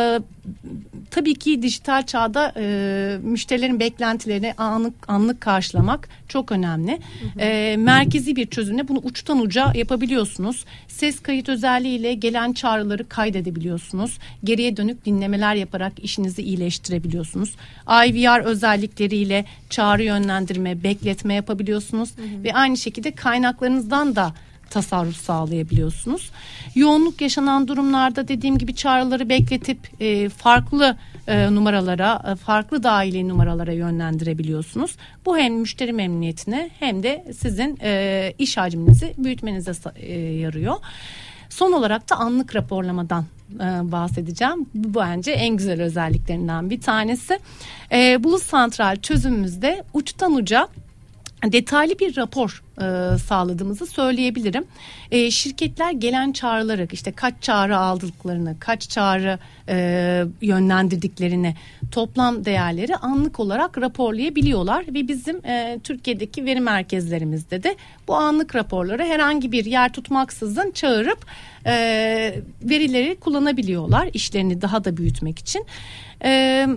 tabii 1.11 1.33
ki 1.33 1.61
dijital 1.61 2.05
çağda 2.05 2.53
e, 2.57 3.17
müşterilerin 3.23 3.79
beklentilerini 3.79 4.53
anlık 4.57 5.09
anlık 5.09 5.41
karşılamak 5.41 6.09
çok 6.27 6.51
önemli. 6.51 6.99
E, 7.39 7.75
merkezi 7.77 8.35
bir 8.35 8.47
çözümle 8.47 8.87
bunu 8.87 8.99
uçtan 9.03 9.39
uca 9.39 9.73
yapabiliyorsunuz. 9.75 10.65
Ses 10.87 11.19
kayıt 11.19 11.49
özelliğiyle 11.49 12.13
gelen 12.13 12.53
çağrıları 12.53 13.09
kaydedebiliyorsunuz. 13.09 14.17
Geriye 14.43 14.77
dönük 14.77 15.05
dinlemeler 15.05 15.55
yaparak 15.55 15.93
işinizi 16.03 16.41
iyileştirebiliyorsunuz. 16.41 17.55
IVR 17.87 18.41
özellikleriyle 18.43 19.45
çağrı 19.69 20.03
yönlendirme, 20.03 20.83
bekletme 20.83 21.33
yapabiliyorsunuz 21.33 22.09
ve 22.43 22.53
aynı 22.53 22.77
şekilde 22.77 23.11
kaynaklarınızdan 23.11 24.15
da 24.15 24.33
tasarruf 24.71 25.15
sağlayabiliyorsunuz. 25.15 26.31
Yoğunluk 26.75 27.21
yaşanan 27.21 27.67
durumlarda 27.67 28.27
dediğim 28.27 28.57
gibi 28.57 28.75
çağrıları 28.75 29.29
bekletip 29.29 29.77
e, 29.99 30.29
farklı 30.29 30.97
e, 31.27 31.55
numaralara, 31.55 32.23
e, 32.31 32.35
farklı 32.35 32.83
dahili 32.83 33.27
numaralara 33.27 33.73
yönlendirebiliyorsunuz. 33.73 34.95
Bu 35.25 35.37
hem 35.37 35.53
müşteri 35.53 35.93
memnuniyetine 35.93 36.69
hem 36.79 37.03
de 37.03 37.25
sizin 37.37 37.77
e, 37.81 38.33
iş 38.39 38.57
hacminizi 38.57 39.13
büyütmenize 39.17 39.71
e, 39.95 40.19
yarıyor. 40.19 40.75
Son 41.49 41.71
olarak 41.71 42.09
da 42.09 42.15
anlık 42.15 42.55
raporlamadan 42.55 43.25
e, 43.55 43.91
bahsedeceğim. 43.91 44.65
Bu 44.73 44.99
bence 44.99 45.31
en 45.31 45.57
güzel 45.57 45.81
özelliklerinden 45.81 46.69
bir 46.69 46.81
tanesi. 46.81 47.39
E, 47.91 48.23
Bulut 48.23 48.43
Santral 48.43 48.95
çözümümüzde 48.95 49.83
uçtan 49.93 50.33
uca 50.33 50.67
detaylı 51.45 51.99
bir 51.99 52.17
rapor 52.17 52.63
e, 52.77 53.17
sağladığımızı 53.17 53.87
söyleyebilirim. 53.87 54.65
E, 55.11 55.31
şirketler 55.31 55.91
gelen 55.91 56.31
çağrıları 56.31 56.87
işte 56.91 57.11
kaç 57.11 57.33
çağrı 57.41 57.77
aldıklarını, 57.77 58.55
kaç 58.59 58.89
çağrı 58.89 59.39
e, 59.69 60.25
yönlendirdiklerini, 60.41 61.55
toplam 61.91 62.45
değerleri 62.45 62.95
anlık 62.95 63.39
olarak 63.39 63.77
raporlayabiliyorlar 63.77 64.85
ve 64.87 65.07
bizim 65.07 65.45
e, 65.45 65.79
Türkiye'deki 65.83 66.45
veri 66.45 66.59
merkezlerimizde 66.59 67.63
de 67.63 67.75
bu 68.07 68.15
anlık 68.15 68.55
raporları 68.55 69.03
herhangi 69.03 69.51
bir 69.51 69.65
yer 69.65 69.93
tutmaksızın 69.93 70.71
çağırıp 70.71 71.25
e, 71.65 71.73
verileri 72.63 73.15
kullanabiliyorlar 73.15 74.09
işlerini 74.13 74.61
daha 74.61 74.83
da 74.83 74.97
büyütmek 74.97 75.39
için. 75.39 75.65
E, 76.23 76.67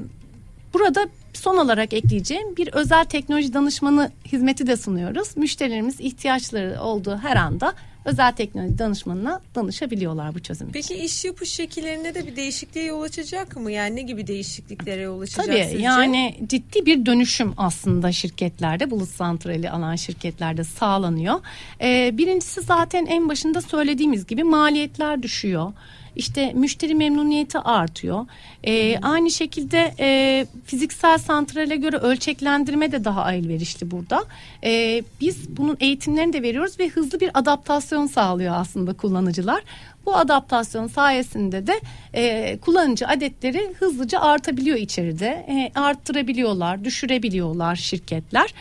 Burada 0.75 1.06
son 1.38 1.57
olarak 1.57 1.93
ekleyeceğim 1.93 2.57
bir 2.57 2.69
özel 2.73 3.05
teknoloji 3.05 3.55
danışmanı 3.55 4.11
hizmeti 4.33 4.67
de 4.67 4.76
sunuyoruz. 4.76 5.37
Müşterilerimiz 5.37 6.00
ihtiyaçları 6.00 6.81
olduğu 6.81 7.17
her 7.17 7.37
anda 7.37 7.75
özel 8.05 8.33
teknoloji 8.33 8.79
danışmanına 8.79 9.41
danışabiliyorlar 9.55 10.35
bu 10.35 10.41
çözüm 10.43 10.69
için. 10.69 10.73
Peki 10.73 10.95
iş 10.95 11.25
yapış 11.25 11.50
şekillerinde 11.50 12.14
de 12.14 12.26
bir 12.26 12.37
değişikliğe 12.37 12.87
yol 12.87 13.03
açacak 13.03 13.57
mı? 13.57 13.73
Yani 13.73 13.97
ne 13.97 14.03
gibi 14.03 14.26
değişikliklere 14.26 15.00
yol 15.00 15.21
açacak 15.21 15.47
Tabii 15.47 15.64
sizce? 15.64 15.83
yani 15.83 16.38
ciddi 16.47 16.87
bir 16.87 17.07
dönüşüm 17.07 17.55
aslında 17.57 18.12
şirketlerde 18.12 18.91
bulut 18.91 19.09
santrali 19.09 19.71
alan 19.71 19.97
şirketlerde 19.97 20.64
sağlanıyor. 20.64 21.41
Ee, 21.81 22.11
birincisi 22.19 22.61
zaten 22.61 23.07
en 23.07 23.29
başında 23.29 23.61
söylediğimiz 23.61 24.26
gibi 24.26 24.45
maliyetler 24.45 25.23
düşüyor. 25.23 25.73
İşte 26.16 26.52
müşteri 26.52 26.94
memnuniyeti 26.94 27.59
artıyor. 27.59 28.26
Ee, 28.64 28.99
aynı 28.99 29.30
şekilde 29.30 29.94
e, 30.00 30.47
fiziksel 30.64 31.18
santrale 31.18 31.76
göre 31.76 31.97
ölçeklendirme 31.97 32.92
de 32.92 33.04
daha 33.04 33.33
elverişli 33.33 33.90
burada. 33.90 34.25
Ee, 34.64 35.02
biz 35.21 35.56
bunun 35.56 35.76
eğitimlerini 35.80 36.33
de 36.33 36.42
veriyoruz 36.42 36.80
ve 36.80 36.88
hızlı 36.88 37.21
bir 37.21 37.30
adaptasyon 37.35 38.06
sağlıyor 38.06 38.54
aslında 38.56 38.92
kullanıcılar. 38.92 39.62
Bu 40.06 40.16
adaptasyon 40.16 40.87
sayesinde 40.87 41.66
de 41.66 41.80
e, 42.14 42.58
kullanıcı 42.58 43.08
adetleri 43.08 43.75
hızlıca 43.78 44.20
artabiliyor 44.20 44.76
içeride. 44.76 45.26
E, 45.26 45.78
arttırabiliyorlar, 45.80 46.84
düşürebiliyorlar 46.84 47.76
şirketler. 47.76 48.54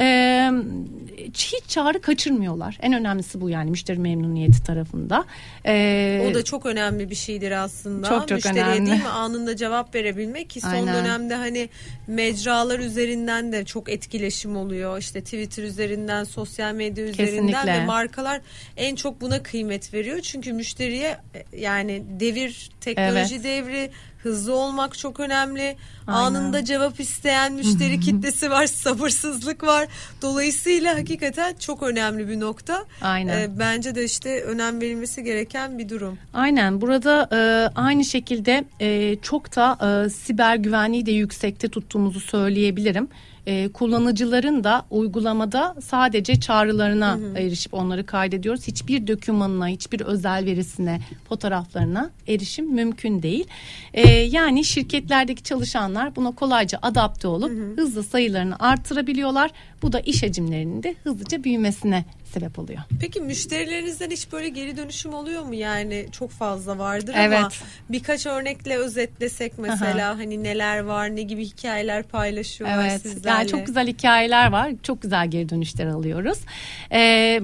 E, 0.00 0.50
hiç 1.34 1.64
çağrı 1.68 2.00
kaçırmıyorlar. 2.00 2.78
En 2.82 2.92
önemlisi 2.92 3.40
bu 3.40 3.50
yani 3.50 3.70
müşteri 3.70 3.98
memnuniyeti 3.98 4.62
tarafında. 4.62 5.24
E, 5.66 6.26
O 6.30 6.34
da 6.34 6.44
çok 6.44 6.66
önemli 6.66 7.10
bir 7.10 7.14
şeydir 7.14 7.50
aslında. 7.50 8.08
Çok 8.08 8.20
çok 8.28 8.30
Müşteriye 8.30 8.64
önemli. 8.64 8.90
değil 8.90 9.02
mi 9.02 9.08
anında 9.08 9.56
cevap 9.56 9.94
verebilmek 9.94 10.50
ki 10.50 10.60
son 10.60 10.70
Aynen. 10.70 10.94
dönemde 10.94 11.34
hani 11.34 11.68
mecralar 12.06 12.78
üzerinden 12.78 13.52
de 13.52 13.64
çok 13.64 13.88
etkileşim 13.90 14.56
oluyor. 14.56 14.98
İşte 14.98 15.20
Twitter 15.20 15.62
üzerinden, 15.62 16.24
sosyal 16.24 16.74
medya 16.74 17.04
üzerinden 17.04 17.46
Kesinlikle. 17.46 17.72
ve 17.72 17.84
markalar 17.84 18.40
en 18.76 18.94
çok 18.94 19.20
buna 19.20 19.42
kıymet 19.42 19.94
veriyor. 19.94 20.20
Çünkü 20.20 20.52
müşteriye 20.52 20.89
e, 20.98 21.18
yani 21.56 22.02
devir, 22.20 22.70
teknoloji 22.80 23.34
Evet. 23.34 23.44
devri, 23.44 23.90
hızlı 24.22 24.54
olmak 24.54 24.98
çok 24.98 25.20
önemli. 25.20 25.76
Aynen. 26.06 26.20
Anında 26.20 26.64
cevap 26.64 27.00
isteyen 27.00 27.52
müşteri 27.52 28.00
kitlesi 28.06 28.50
var, 28.50 28.66
sabırsızlık 28.66 29.62
var. 29.64 29.88
Dolayısıyla 30.22 30.98
hakikaten 30.98 31.54
çok 31.58 31.82
önemli 31.82 32.28
bir 32.28 32.40
nokta. 32.40 32.84
Aynen. 33.00 33.38
Ee, 33.38 33.58
bence 33.58 33.94
de 33.94 34.04
işte 34.04 34.42
önem 34.42 34.80
verilmesi 34.80 35.24
gereken 35.24 35.78
bir 35.78 35.88
durum. 35.88 36.18
Aynen 36.34 36.80
burada 36.80 37.28
e, 37.32 37.38
aynı 37.78 38.04
şekilde 38.04 38.64
e, 38.80 39.16
çok 39.22 39.56
da 39.56 39.78
e, 40.06 40.10
siber 40.10 40.56
güvenliği 40.56 41.06
de 41.06 41.12
yüksekte 41.12 41.68
tuttuğumuzu 41.68 42.20
söyleyebilirim. 42.20 43.08
E, 43.46 43.68
kullanıcıların 43.68 44.64
da 44.64 44.86
uygulamada 44.90 45.74
sadece 45.82 46.40
çağrılarına 46.40 47.18
erişip 47.36 47.74
onları 47.74 48.06
kaydediyoruz. 48.06 48.66
Hiçbir 48.66 49.06
dokümanına, 49.06 49.68
hiçbir 49.68 50.00
özel 50.00 50.46
verisine, 50.46 51.00
fotoğraflarına 51.28 52.10
erişim 52.28 52.74
mümkün 52.74 53.22
değil. 53.22 53.46
E, 53.94 54.08
yani 54.10 54.64
şirketlerdeki 54.64 55.42
çalışanlar 55.42 56.16
buna 56.16 56.30
kolayca 56.30 56.78
adapte 56.82 57.28
olup 57.28 57.78
hızlı 57.78 58.02
sayılarını 58.02 58.56
artırabiliyorlar. 58.58 59.50
Bu 59.82 59.92
da 59.92 60.00
iş 60.00 60.22
hacimlerinin 60.22 60.82
de 60.82 60.94
hızlıca 61.04 61.44
büyümesine 61.44 62.04
sebep 62.32 62.58
oluyor. 62.58 62.80
Peki 63.00 63.20
müşterilerinizden 63.20 64.10
hiç 64.10 64.32
böyle 64.32 64.48
geri 64.48 64.76
dönüşüm 64.76 65.14
oluyor 65.14 65.42
mu? 65.42 65.54
Yani 65.54 66.06
çok 66.12 66.30
fazla 66.30 66.78
vardır 66.78 67.14
Evet. 67.18 67.38
ama 67.38 67.48
birkaç 67.90 68.26
örnekle 68.26 68.76
özetlesek 68.76 69.58
mesela 69.58 70.18
hani 70.18 70.42
neler 70.42 70.78
var, 70.80 71.16
ne 71.16 71.22
gibi 71.22 71.44
hikayeler 71.44 72.02
paylaşıyorlar 72.02 72.84
Evet. 72.88 73.02
sizlerle? 73.02 73.28
Yani 73.38 73.48
çok 73.48 73.66
güzel 73.66 73.86
hikayeler 73.86 74.52
var. 74.52 74.72
Çok 74.82 75.02
güzel 75.02 75.30
geri 75.30 75.48
dönüşler 75.48 75.86
alıyoruz. 75.86 76.38
Ee, 76.92 77.40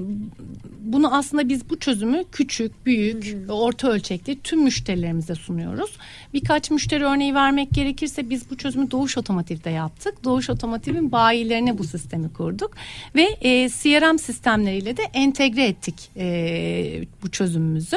bunu 0.80 1.14
aslında 1.16 1.48
biz 1.48 1.70
bu 1.70 1.78
çözümü 1.78 2.24
küçük, 2.32 2.86
büyük, 2.86 3.36
orta 3.48 3.88
ölçekli 3.88 4.40
tüm 4.40 4.62
müşterilerimize 4.62 5.34
sunuyoruz. 5.34 5.90
Birkaç 6.34 6.70
müşteri 6.70 7.04
örneği 7.04 7.34
vermek 7.34 7.70
gerekirse 7.70 8.30
biz 8.30 8.50
bu 8.50 8.56
çözümü 8.56 8.90
Doğuş 8.90 9.18
Otomotiv'de 9.18 9.70
yaptık. 9.70 10.24
Doğuş 10.24 10.50
Otomotiv'in 10.50 11.12
bayilerine 11.12 11.78
bu 11.78 11.84
sistemi 11.84 12.25
kurduk 12.28 12.76
ve 13.14 13.22
e, 13.40 13.68
CRM 13.68 14.18
sistemleriyle 14.18 14.96
de 14.96 15.02
entegre 15.02 15.64
ettik 15.64 16.10
e, 16.16 17.04
bu 17.22 17.30
çözümümüzü. 17.30 17.96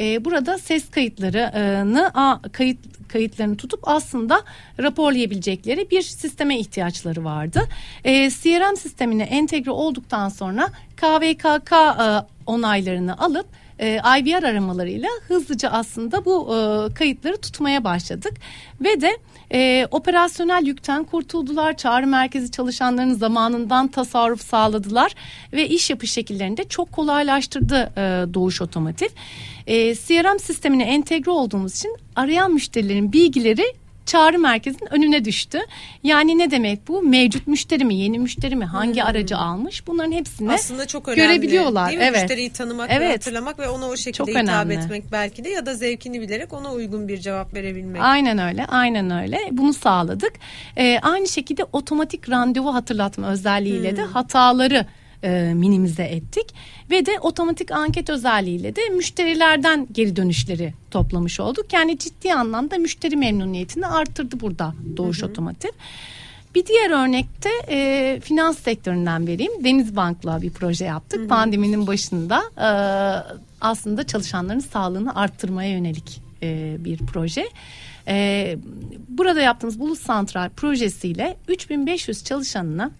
E, 0.00 0.24
burada 0.24 0.58
ses 0.58 0.90
kayıtlarını 0.90 2.10
a, 2.14 2.42
kayıt 2.52 2.78
kayıtlarını 3.08 3.56
tutup 3.56 3.80
aslında 3.82 4.42
raporlayabilecekleri 4.80 5.90
bir 5.90 6.02
sisteme 6.02 6.58
ihtiyaçları 6.58 7.24
vardı. 7.24 7.68
E, 8.04 8.30
CRM 8.30 8.76
sistemine 8.76 9.22
entegre 9.22 9.70
olduktan 9.70 10.28
sonra 10.28 10.68
KVKK 10.96 11.72
e, 11.72 12.26
onaylarını 12.46 13.18
alıp 13.18 13.46
e, 13.82 14.00
IVR 14.20 14.42
aramalarıyla 14.42 15.08
hızlıca 15.28 15.70
aslında 15.70 16.24
bu 16.24 16.56
e, 16.56 16.94
kayıtları 16.94 17.36
tutmaya 17.36 17.84
başladık 17.84 18.32
ve 18.80 19.00
de 19.00 19.16
e, 19.52 19.86
operasyonel 19.90 20.66
yükten 20.66 21.04
kurtuldular. 21.04 21.76
Çağrı 21.76 22.06
merkezi 22.06 22.50
çalışanlarının 22.50 23.14
zamanından 23.14 23.88
tasarruf 23.88 24.44
sağladılar 24.44 25.14
ve 25.52 25.68
iş 25.68 25.90
yapış 25.90 26.12
şekillerini 26.12 26.56
de 26.56 26.64
çok 26.64 26.92
kolaylaştırdı 26.92 27.92
e, 27.96 28.34
Doğuş 28.34 28.62
Otomotiv. 28.62 29.08
E, 29.66 29.94
CRM 29.94 30.38
sistemine 30.38 30.84
entegre 30.84 31.30
olduğumuz 31.30 31.74
için 31.76 31.96
arayan 32.16 32.52
müşterilerin 32.52 33.12
bilgileri 33.12 33.81
çağrı 34.06 34.38
merkezinin 34.38 34.92
önüne 34.92 35.24
düştü. 35.24 35.58
Yani 36.02 36.38
ne 36.38 36.50
demek 36.50 36.88
bu? 36.88 37.02
Mevcut 37.02 37.46
müşteri 37.46 37.84
mi, 37.84 37.94
yeni 37.94 38.18
müşteri 38.18 38.56
mi, 38.56 38.64
hangi 38.64 39.00
hmm. 39.00 39.08
aracı 39.08 39.36
almış? 39.36 39.86
Bunların 39.86 40.12
hepsini 40.12 40.52
Aslında 40.52 40.86
çok 40.86 41.08
önemli. 41.08 41.22
görebiliyorlar. 41.22 41.88
Değil 41.88 41.98
mi? 41.98 42.04
Evet. 42.04 42.22
Müşteriyi 42.22 42.52
tanımak 42.52 42.90
evet. 42.92 43.08
ve 43.08 43.12
hatırlamak 43.12 43.58
ve 43.58 43.68
ona 43.68 43.88
o 43.88 43.96
şekilde 43.96 44.12
çok 44.12 44.28
hitap 44.28 44.42
önemli. 44.42 44.74
etmek 44.74 45.12
belki 45.12 45.44
de 45.44 45.48
ya 45.48 45.66
da 45.66 45.74
zevkini 45.74 46.20
bilerek 46.20 46.52
ona 46.52 46.72
uygun 46.72 47.08
bir 47.08 47.18
cevap 47.18 47.54
verebilmek. 47.54 48.02
Aynen 48.02 48.38
öyle, 48.38 48.66
aynen 48.66 49.22
öyle. 49.22 49.38
Bunu 49.50 49.74
sağladık. 49.74 50.32
Ee, 50.76 50.98
aynı 51.02 51.28
şekilde 51.28 51.64
otomatik 51.72 52.30
randevu 52.30 52.74
hatırlatma 52.74 53.30
özelliğiyle 53.30 53.90
hmm. 53.90 53.96
de 53.96 54.02
hataları 54.02 54.86
e, 55.22 55.54
minimize 55.54 56.02
ettik 56.02 56.46
ve 56.90 57.06
de 57.06 57.20
otomatik 57.20 57.70
anket 57.70 58.10
özelliğiyle 58.10 58.76
de 58.76 58.88
müşterilerden 58.88 59.86
geri 59.92 60.16
dönüşleri 60.16 60.74
toplamış 60.90 61.40
olduk. 61.40 61.72
Yani 61.72 61.98
ciddi 61.98 62.34
anlamda 62.34 62.78
müşteri 62.78 63.16
memnuniyetini 63.16 63.86
arttırdı 63.86 64.40
burada 64.40 64.74
Doğuş 64.96 65.22
hı 65.22 65.26
hı. 65.26 65.30
Otomotiv. 65.30 65.70
Bir 66.54 66.66
diğer 66.66 66.90
örnekte 66.90 67.50
e, 67.68 68.20
finans 68.20 68.58
sektöründen 68.58 69.26
vereyim. 69.26 69.64
Denizbank'la 69.64 70.42
bir 70.42 70.50
proje 70.50 70.84
yaptık. 70.84 71.20
Hı 71.20 71.24
hı. 71.24 71.28
Pandeminin 71.28 71.86
başında 71.86 72.42
e, 72.56 72.68
aslında 73.60 74.06
çalışanların 74.06 74.58
sağlığını 74.58 75.14
arttırmaya 75.16 75.70
yönelik 75.70 76.22
e, 76.42 76.76
bir 76.78 76.98
proje. 76.98 77.48
E, 78.08 78.56
burada 79.08 79.40
yaptığımız 79.40 79.80
Bulut 79.80 79.98
Santral 79.98 80.50
projesiyle 80.50 81.36
3500 81.48 82.24
çalışanına 82.24 82.90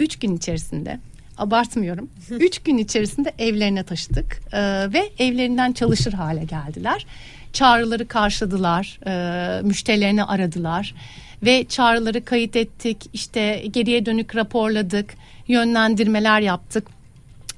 3 0.00 0.18
gün 0.18 0.36
içerisinde 0.36 1.00
abartmıyorum. 1.38 2.10
Üç 2.30 2.58
gün 2.58 2.78
içerisinde 2.78 3.32
evlerine 3.38 3.82
taşıdık 3.82 4.40
e, 4.52 4.58
ve 4.92 5.10
evlerinden 5.18 5.72
çalışır 5.72 6.12
hale 6.12 6.44
geldiler. 6.44 7.06
Çağrıları 7.52 8.08
karşıladılar, 8.08 9.00
e, 9.06 9.62
müşterilerini 9.62 10.24
aradılar 10.24 10.94
ve 11.42 11.64
çağrıları 11.64 12.24
kayıt 12.24 12.56
ettik. 12.56 13.10
İşte 13.12 13.64
geriye 13.70 14.06
dönük 14.06 14.36
raporladık, 14.36 15.14
yönlendirmeler 15.48 16.40
yaptık. 16.40 16.86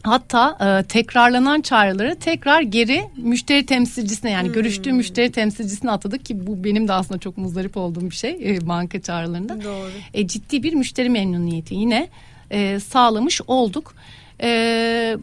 Hatta 0.02 0.58
e, 0.60 0.82
tekrarlanan 0.82 1.60
çağrıları 1.60 2.16
tekrar 2.16 2.62
geri 2.62 3.04
müşteri 3.16 3.66
temsilcisine 3.66 4.30
yani 4.30 4.46
hmm. 4.46 4.54
görüştüğü 4.54 4.92
müşteri 4.92 5.32
temsilcisine 5.32 5.90
atadık 5.90 6.24
ki 6.24 6.46
bu 6.46 6.64
benim 6.64 6.88
de 6.88 6.92
aslında 6.92 7.20
çok 7.20 7.38
muzdarip 7.38 7.76
olduğum 7.76 8.10
bir 8.10 8.14
şey 8.14 8.30
e, 8.30 8.68
banka 8.68 9.00
çağrılarında. 9.00 9.64
Doğru. 9.64 9.90
E, 10.14 10.26
ciddi 10.26 10.62
bir 10.62 10.74
müşteri 10.74 11.10
memnuniyeti 11.10 11.74
yine 11.74 12.08
e, 12.50 12.80
sağlamış 12.80 13.40
olduk. 13.46 13.94
E, 14.42 15.16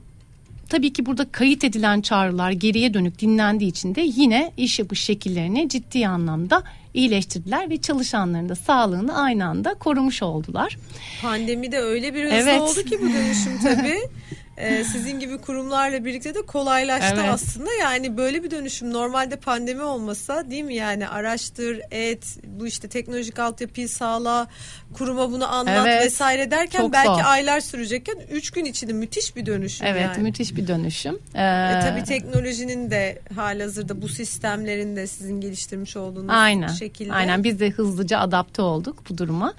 tabii 0.69 0.93
ki 0.93 1.05
burada 1.05 1.31
kayıt 1.31 1.63
edilen 1.63 2.01
çağrılar 2.01 2.51
geriye 2.51 2.93
dönük 2.93 3.19
dinlendiği 3.19 3.69
için 3.69 3.95
de 3.95 4.01
yine 4.01 4.51
iş 4.57 4.79
yapış 4.79 5.01
şekillerini 5.01 5.69
ciddi 5.69 6.07
anlamda 6.07 6.63
iyileştirdiler 6.93 7.69
ve 7.69 7.77
çalışanların 7.77 8.49
da 8.49 8.55
sağlığını 8.55 9.17
aynı 9.17 9.45
anda 9.45 9.73
korumuş 9.73 10.23
oldular. 10.23 10.77
Pandemi 11.21 11.71
de 11.71 11.79
öyle 11.79 12.13
bir 12.13 12.23
hızlı 12.23 12.35
evet. 12.35 12.61
oldu 12.61 12.83
ki 12.83 12.99
bu 13.01 13.13
dönüşüm 13.13 13.59
tabii. 13.63 13.99
e, 14.57 14.83
sizin 14.83 15.19
gibi 15.19 15.37
kurumlarla 15.37 16.05
birlikte 16.05 16.35
de 16.35 16.41
kolaylaştı 16.41 17.15
evet. 17.15 17.29
aslında. 17.29 17.73
Yani 17.73 18.17
böyle 18.17 18.43
bir 18.43 18.51
dönüşüm 18.51 18.93
normalde 18.93 19.35
pandemi 19.35 19.81
olmasa 19.81 20.49
değil 20.49 20.63
mi 20.63 20.75
yani 20.75 21.07
araştır, 21.07 21.81
et, 21.91 22.37
bu 22.43 22.67
işte 22.67 22.87
teknolojik 22.87 23.39
altyapıyı 23.39 23.89
sağla, 23.89 24.47
kuruma 24.93 25.31
bunu 25.31 25.53
anlat 25.53 25.87
evet. 25.87 26.05
vesaire 26.05 26.51
derken 26.51 26.81
Çok 26.81 26.93
belki 26.93 27.07
zor. 27.07 27.21
aylar 27.25 27.59
sürecekken 27.59 28.15
3 28.31 28.51
gün 28.51 28.65
içinde 28.65 28.93
müthiş 28.93 29.35
bir 29.35 29.45
dönüşüm 29.45 29.87
evet, 29.87 30.01
yani. 30.01 30.23
müthiş 30.23 30.55
bir 30.55 30.67
dönüşüm. 30.67 31.19
Ee, 31.35 31.41
e, 31.41 31.79
tabii 31.79 32.03
teknolojinin 32.03 32.91
de 32.91 33.21
halihazırda 33.35 34.01
bu 34.01 34.07
sistemlerin 34.07 34.95
de 34.95 35.07
sizin 35.07 35.41
geliştirmiş 35.41 35.97
olduğunuz 35.97 36.29
aynen, 36.29 36.67
şekilde. 36.67 37.13
Aynen 37.13 37.43
biz 37.43 37.59
de 37.59 37.69
hızlıca 37.69 38.19
adapte 38.19 38.61
olduk 38.61 39.03
bu 39.09 39.17
duruma. 39.17 39.53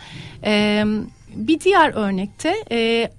Ee, 0.44 0.84
bir 1.36 1.60
diğer 1.60 1.92
örnekte 1.94 2.54
e, 2.70 3.10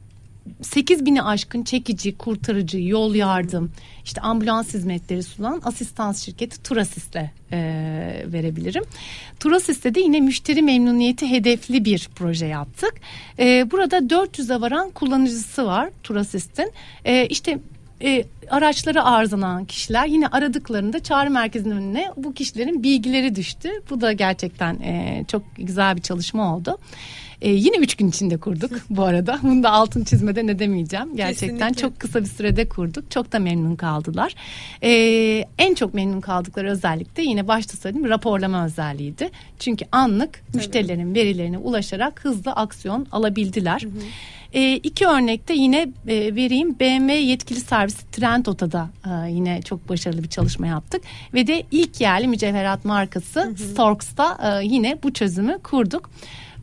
8 0.62 1.06
bini 1.06 1.24
aşkın 1.24 1.64
çekici, 1.64 2.18
kurtarıcı, 2.18 2.80
yol 2.80 3.16
yardım, 3.16 3.72
işte 4.06 4.22
ambulans 4.22 4.74
hizmetleri 4.74 5.24
sunan 5.24 5.62
asistans 5.66 6.26
şirketi 6.26 6.64
Turasis'le 6.64 7.16
e, 7.52 7.60
verebilirim. 8.26 8.84
Turasis'te 9.40 9.96
de 9.96 10.00
yine 10.00 10.20
müşteri 10.20 10.62
memnuniyeti 10.62 11.30
hedefli 11.30 11.86
bir 11.86 12.10
proje 12.16 12.46
yaptık. 12.46 12.94
E, 13.40 13.72
burada 13.72 13.98
400'e 13.98 14.62
varan 14.62 14.90
kullanıcısı 14.90 15.66
var 15.66 15.90
Turasis'in. 16.04 16.72
E, 17.06 17.26
işte 17.26 17.60
e, 18.04 18.24
araçları 18.50 19.04
arızalanan 19.04 19.66
kişiler 19.66 20.08
yine 20.08 20.28
aradıklarında 20.28 21.00
çağrı 21.00 21.30
merkezinin 21.30 21.76
önüne 21.76 22.12
bu 22.18 22.34
kişilerin 22.34 22.84
bilgileri 22.84 23.36
düştü. 23.36 23.70
Bu 23.90 24.02
da 24.02 24.12
gerçekten 24.12 24.74
e, 24.74 25.26
çok 25.28 25.44
güzel 25.58 25.96
bir 25.96 26.02
çalışma 26.02 26.56
oldu. 26.56 26.78
E, 27.42 27.50
yine 27.50 27.78
üç 27.78 27.96
gün 27.96 28.08
içinde 28.08 28.38
kurduk 28.38 28.72
bu 28.90 29.04
arada. 29.04 29.40
Bunu 29.44 29.64
da 29.64 29.72
altın 29.72 30.04
çizmeden 30.04 30.48
edemeyeceğim. 30.48 31.16
Gerçekten 31.16 31.58
Kesinlikle. 31.58 31.82
çok 31.82 32.00
kısa 32.00 32.22
bir 32.22 32.30
sürede 32.30 32.70
kurduk. 32.70 33.12
Çok 33.12 33.32
da 33.32 33.40
memnun 33.40 33.76
kaldılar. 33.76 34.36
E, 34.84 34.92
en 35.58 35.74
çok 35.76 35.94
memnun 35.94 36.22
kaldıkları 36.22 36.72
özellik 36.72 37.18
de 37.18 37.22
yine 37.22 37.48
başta 37.48 37.78
söylediğim 37.78 38.10
raporlama 38.10 38.66
özelliğiydi. 38.66 39.30
Çünkü 39.60 39.86
anlık 39.92 40.42
müşterilerin 40.54 41.16
verilerine 41.16 41.58
ulaşarak 41.58 42.26
hızlı 42.26 42.52
aksiyon 42.52 43.08
alabildiler. 43.12 43.82
Hı 43.82 43.88
hı. 43.88 44.02
E, 44.54 44.76
iki 44.76 45.08
örnekte 45.08 45.54
yine 45.54 45.88
e, 46.08 46.36
vereyim. 46.36 46.80
BMW 46.80 47.14
yetkili 47.14 47.60
servisi 47.60 48.12
Trendota'da 48.12 48.90
e, 49.06 49.32
yine 49.32 49.62
çok 49.62 49.90
başarılı 49.90 50.24
bir 50.24 50.30
çalışma 50.30 50.68
yaptık. 50.68 51.02
Ve 51.34 51.48
de 51.48 51.64
ilk 51.72 52.02
yerli 52.02 52.28
mücevherat 52.28 52.86
markası 52.86 53.54
Storks'ta 53.72 54.38
e, 54.62 54.66
yine 54.66 55.00
bu 55.04 55.14
çözümü 55.14 55.60
kurduk. 55.60 56.10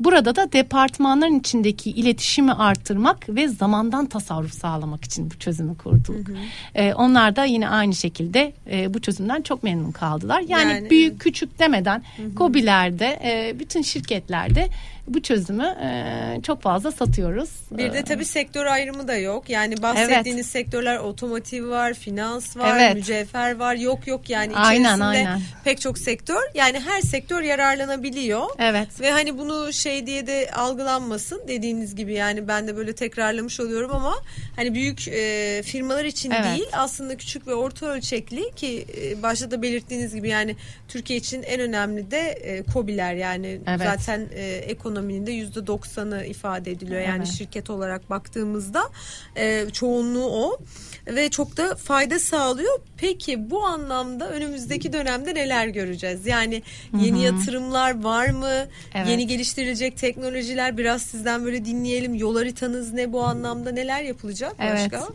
Burada 0.01 0.37
da 0.37 0.53
departmanların 0.53 1.39
içindeki 1.39 1.91
iletişimi 1.91 2.53
arttırmak 2.53 3.29
ve 3.29 3.49
zamandan 3.49 4.07
tasarruf 4.07 4.53
sağlamak 4.53 5.05
için 5.05 5.31
bu 5.31 5.39
çözümü 5.39 5.77
kurduk. 5.77 6.29
Hı 6.29 6.33
hı. 6.33 6.37
Ee, 6.75 6.95
onlar 6.95 7.37
da 7.37 7.45
yine 7.45 7.69
aynı 7.69 7.95
şekilde 7.95 8.53
e, 8.71 8.95
bu 8.95 9.01
çözümden 9.01 9.43
çok 9.43 9.63
memnun 9.63 9.93
kaldılar. 9.93 10.41
Yani, 10.49 10.73
yani 10.73 10.91
büyük 10.91 11.21
küçük 11.21 11.59
demeden 11.59 11.99
hı 12.17 12.37
COBİ'lerde 12.37 13.21
e, 13.25 13.59
bütün 13.59 13.83
şirketlerde 13.83 14.69
bu 15.09 15.23
çözümü 15.23 15.65
e, 15.65 16.43
çok 16.43 16.63
fazla 16.63 16.93
satıyoruz. 16.93 17.51
Bir 17.71 17.93
de 17.93 18.05
tabii 18.05 18.25
sektör 18.25 18.67
ayrımı 18.67 19.09
da 19.09 19.17
yok. 19.17 19.51
Yani 19.51 19.83
bahsettiğiniz 19.83 20.47
evet. 20.47 20.53
sektörler 20.53 20.99
otomotiv 20.99 21.69
var, 21.69 21.95
finans 21.95 22.57
var, 22.57 22.77
evet. 22.77 22.95
mücevher 22.95 23.57
var. 23.57 23.75
Yok 23.75 24.07
yok 24.07 24.31
yani 24.31 24.53
içerisinde 24.53 24.89
aynen, 24.89 25.01
aynen. 25.01 25.41
pek 25.65 25.81
çok 25.81 25.99
sektör. 25.99 26.43
Yani 26.55 26.81
her 26.81 27.01
sektör 27.01 27.43
yararlanabiliyor. 27.43 28.47
Evet. 28.59 29.01
Ve 29.01 29.11
hani 29.11 29.39
bunu 29.39 29.73
şey 29.85 30.07
diye 30.07 30.27
de 30.27 30.51
algılanmasın 30.55 31.43
dediğiniz 31.49 31.95
gibi 31.95 32.13
yani 32.13 32.49
ben 32.49 32.69
de 32.69 32.77
böyle 32.77 32.93
tekrarlamış 32.93 33.61
oluyorum 33.61 33.91
ama 33.95 34.15
hani 34.57 34.75
büyük 34.75 35.09
e, 35.09 35.63
firmalar 35.65 36.05
için 36.05 36.31
evet. 36.31 36.45
değil 36.45 36.69
aslında 36.73 37.17
küçük 37.17 37.47
ve 37.47 37.55
orta 37.55 37.87
ölçekli 37.87 38.51
ki 38.57 38.87
e, 39.03 39.23
başta 39.23 39.51
da 39.51 39.63
belirttiğiniz 39.63 40.15
gibi 40.15 40.29
yani 40.29 40.57
Türkiye 40.89 41.19
için 41.19 41.43
en 41.43 41.61
önemli 41.61 42.11
de 42.11 42.21
e, 42.21 42.63
KOBİ'ler 42.63 43.15
yani 43.15 43.61
evet. 43.67 43.81
zaten 43.85 44.29
e, 44.35 44.43
ekonomi 44.43 45.05
ekonominin 45.05 45.27
de 45.27 45.33
yüzde 45.33 45.67
doksanı 45.67 46.25
ifade 46.25 46.71
ediliyor. 46.71 47.01
Yani 47.01 47.17
evet. 47.17 47.27
şirket 47.39 47.71
olarak 47.71 48.11
baktığımızda 48.11 48.83
e, 49.37 49.67
çoğunluğu 49.73 50.27
o 50.27 50.59
ve 51.07 51.31
çok 51.31 51.57
da 51.57 51.77
fayda 51.77 52.19
sağlıyor. 52.19 52.81
Peki 52.97 53.51
bu 53.51 53.65
anlamda 53.65 54.31
önümüzdeki 54.31 54.93
dönemde 54.93 55.35
neler 55.35 55.69
göreceğiz? 55.69 56.27
Yani 56.27 56.63
yeni 56.99 57.17
Hı-hı. 57.17 57.35
yatırımlar 57.35 58.03
var 58.03 58.29
mı? 58.29 58.67
Evet. 58.95 59.09
Yeni 59.09 59.27
geliştirilecek 59.27 59.74
teknolojiler 59.97 60.77
biraz 60.77 61.03
sizden 61.03 61.45
böyle 61.45 61.65
dinleyelim. 61.65 62.15
Yol 62.15 62.37
haritanız 62.37 62.93
ne 62.93 63.13
bu 63.13 63.23
anlamda? 63.23 63.71
Neler 63.73 64.03
yapılacak 64.03 64.59
başka? 64.59 64.97
Evet. 64.97 65.09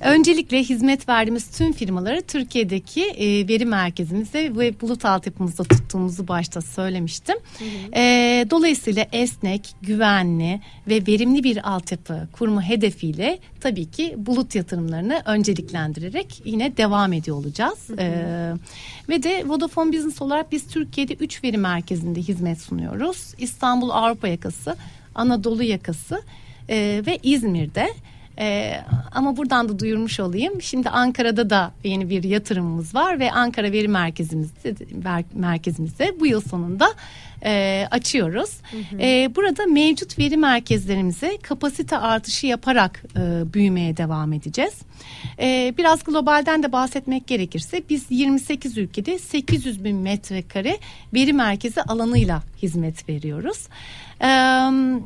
Öncelikle 0.00 0.62
hizmet 0.62 1.08
verdiğimiz 1.08 1.50
tüm 1.50 1.72
firmaları 1.72 2.22
Türkiye'deki 2.22 3.04
e, 3.04 3.48
veri 3.48 3.66
merkezimizde 3.66 4.56
ve 4.56 4.80
bulut 4.80 5.04
altyapımızda 5.04 5.64
tuttuğumuzu 5.64 6.28
başta 6.28 6.60
söylemiştim. 6.60 7.36
Hı 7.58 7.64
hı. 7.64 7.68
E, 7.94 8.46
dolayısıyla 8.50 9.06
esnek, 9.12 9.74
güvenli 9.82 10.60
ve 10.88 11.06
verimli 11.06 11.44
bir 11.44 11.70
altyapı 11.70 12.28
kurma 12.32 12.62
hedefiyle 12.62 13.38
tabii 13.60 13.90
ki 13.90 14.14
bulut 14.16 14.54
yatırımlarını 14.54 15.22
önceliklendirerek 15.24 16.42
yine 16.44 16.76
devam 16.76 17.12
ediyor 17.12 17.36
olacağız. 17.36 17.88
Hı 17.88 17.92
hı. 17.92 18.00
E, 18.00 18.52
ve 19.08 19.22
de 19.22 19.44
Vodafone 19.46 19.92
Business 19.92 20.22
olarak 20.22 20.52
biz 20.52 20.66
Türkiye'de 20.66 21.14
3 21.14 21.44
veri 21.44 21.58
merkezinde 21.58 22.20
hizmet 22.20 22.60
sunuyoruz. 22.60 23.34
İstanbul 23.38 23.90
Avrupa 23.90 24.28
yakası, 24.28 24.76
Anadolu 25.14 25.62
yakası 25.62 26.22
e, 26.68 27.02
ve 27.06 27.18
İzmir'de. 27.22 27.88
E, 28.38 28.76
ama 29.12 29.36
buradan 29.36 29.68
da 29.68 29.78
duyurmuş 29.78 30.20
olayım. 30.20 30.62
Şimdi 30.62 30.88
Ankara'da 30.88 31.50
da 31.50 31.72
yeni 31.84 32.10
bir 32.10 32.24
yatırımımız 32.24 32.94
var 32.94 33.20
ve 33.20 33.32
Ankara 33.32 33.72
Veri 33.72 33.88
Merkezimizde 33.88 34.74
merkezimizde 35.34 36.20
bu 36.20 36.26
yıl 36.26 36.40
sonunda 36.40 36.88
e, 37.44 37.84
açıyoruz. 37.90 38.50
Hı 38.70 38.76
hı. 38.76 39.00
E, 39.00 39.30
burada 39.36 39.66
mevcut 39.66 40.18
veri 40.18 40.36
merkezlerimize 40.36 41.38
kapasite 41.42 41.98
artışı 41.98 42.46
yaparak 42.46 43.02
e, 43.16 43.52
büyümeye 43.54 43.96
devam 43.96 44.32
edeceğiz. 44.32 44.74
E, 45.38 45.74
biraz 45.78 46.04
globalden 46.04 46.62
de 46.62 46.72
bahsetmek 46.72 47.26
gerekirse 47.26 47.82
biz 47.90 48.06
28 48.10 48.78
ülkede 48.78 49.18
800 49.18 49.84
bin 49.84 49.96
metrekare 49.96 50.78
veri 51.14 51.32
merkezi 51.32 51.82
alanıyla 51.82 52.42
hizmet 52.62 53.08
veriyoruz. 53.08 53.68
Evet. 54.20 55.02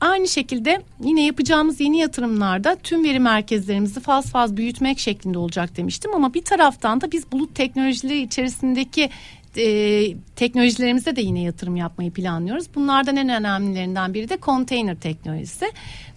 Aynı 0.00 0.28
şekilde 0.28 0.82
yine 1.00 1.26
yapacağımız 1.26 1.80
yeni 1.80 1.98
yatırımlarda 1.98 2.76
tüm 2.76 3.04
veri 3.04 3.20
merkezlerimizi 3.20 4.00
faz 4.00 4.30
faz 4.30 4.56
büyütmek 4.56 4.98
şeklinde 4.98 5.38
olacak 5.38 5.76
demiştim. 5.76 6.14
Ama 6.14 6.34
bir 6.34 6.42
taraftan 6.42 7.00
da 7.00 7.12
biz 7.12 7.32
bulut 7.32 7.54
teknolojileri 7.54 8.22
içerisindeki 8.22 9.10
e, 9.56 10.16
teknolojilerimize 10.36 11.16
de 11.16 11.20
yine 11.20 11.42
yatırım 11.42 11.76
yapmayı 11.76 12.10
planlıyoruz. 12.10 12.66
Bunlardan 12.74 13.16
en 13.16 13.28
önemlilerinden 13.28 14.14
biri 14.14 14.28
de 14.28 14.36
konteyner 14.36 14.96
teknolojisi. 14.96 15.66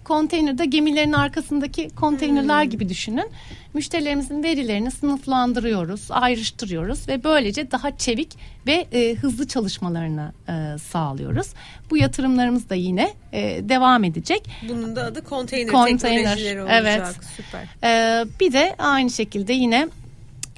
Konteynerde 0.04 0.64
gemilerin 0.64 1.12
arkasındaki 1.12 1.90
konteynerler 1.90 2.62
hmm. 2.62 2.70
gibi 2.70 2.88
düşünün. 2.88 3.30
Müşterilerimizin 3.74 4.42
verilerini 4.42 4.90
sınıflandırıyoruz, 4.90 6.10
ayrıştırıyoruz 6.10 7.08
ve 7.08 7.24
böylece 7.24 7.70
daha 7.70 7.96
çevik 7.96 8.36
ve 8.66 8.86
e, 8.92 9.14
hızlı 9.14 9.48
çalışmalarını 9.48 10.32
e, 10.48 10.78
sağlıyoruz. 10.78 11.46
Bu 11.90 11.96
yatırımlarımız 11.96 12.70
da 12.70 12.74
yine 12.74 13.12
e, 13.32 13.68
devam 13.68 14.04
edecek. 14.04 14.50
Bunun 14.68 14.96
da 14.96 15.04
adı 15.04 15.24
konteyner, 15.24 15.72
konteyner 15.72 16.16
teknolojileri 16.16 16.62
olacak. 16.62 16.82
Evet. 16.82 17.06
Süper. 17.36 17.62
E, 17.84 18.24
bir 18.40 18.52
de 18.52 18.74
aynı 18.78 19.10
şekilde 19.10 19.52
yine 19.52 19.88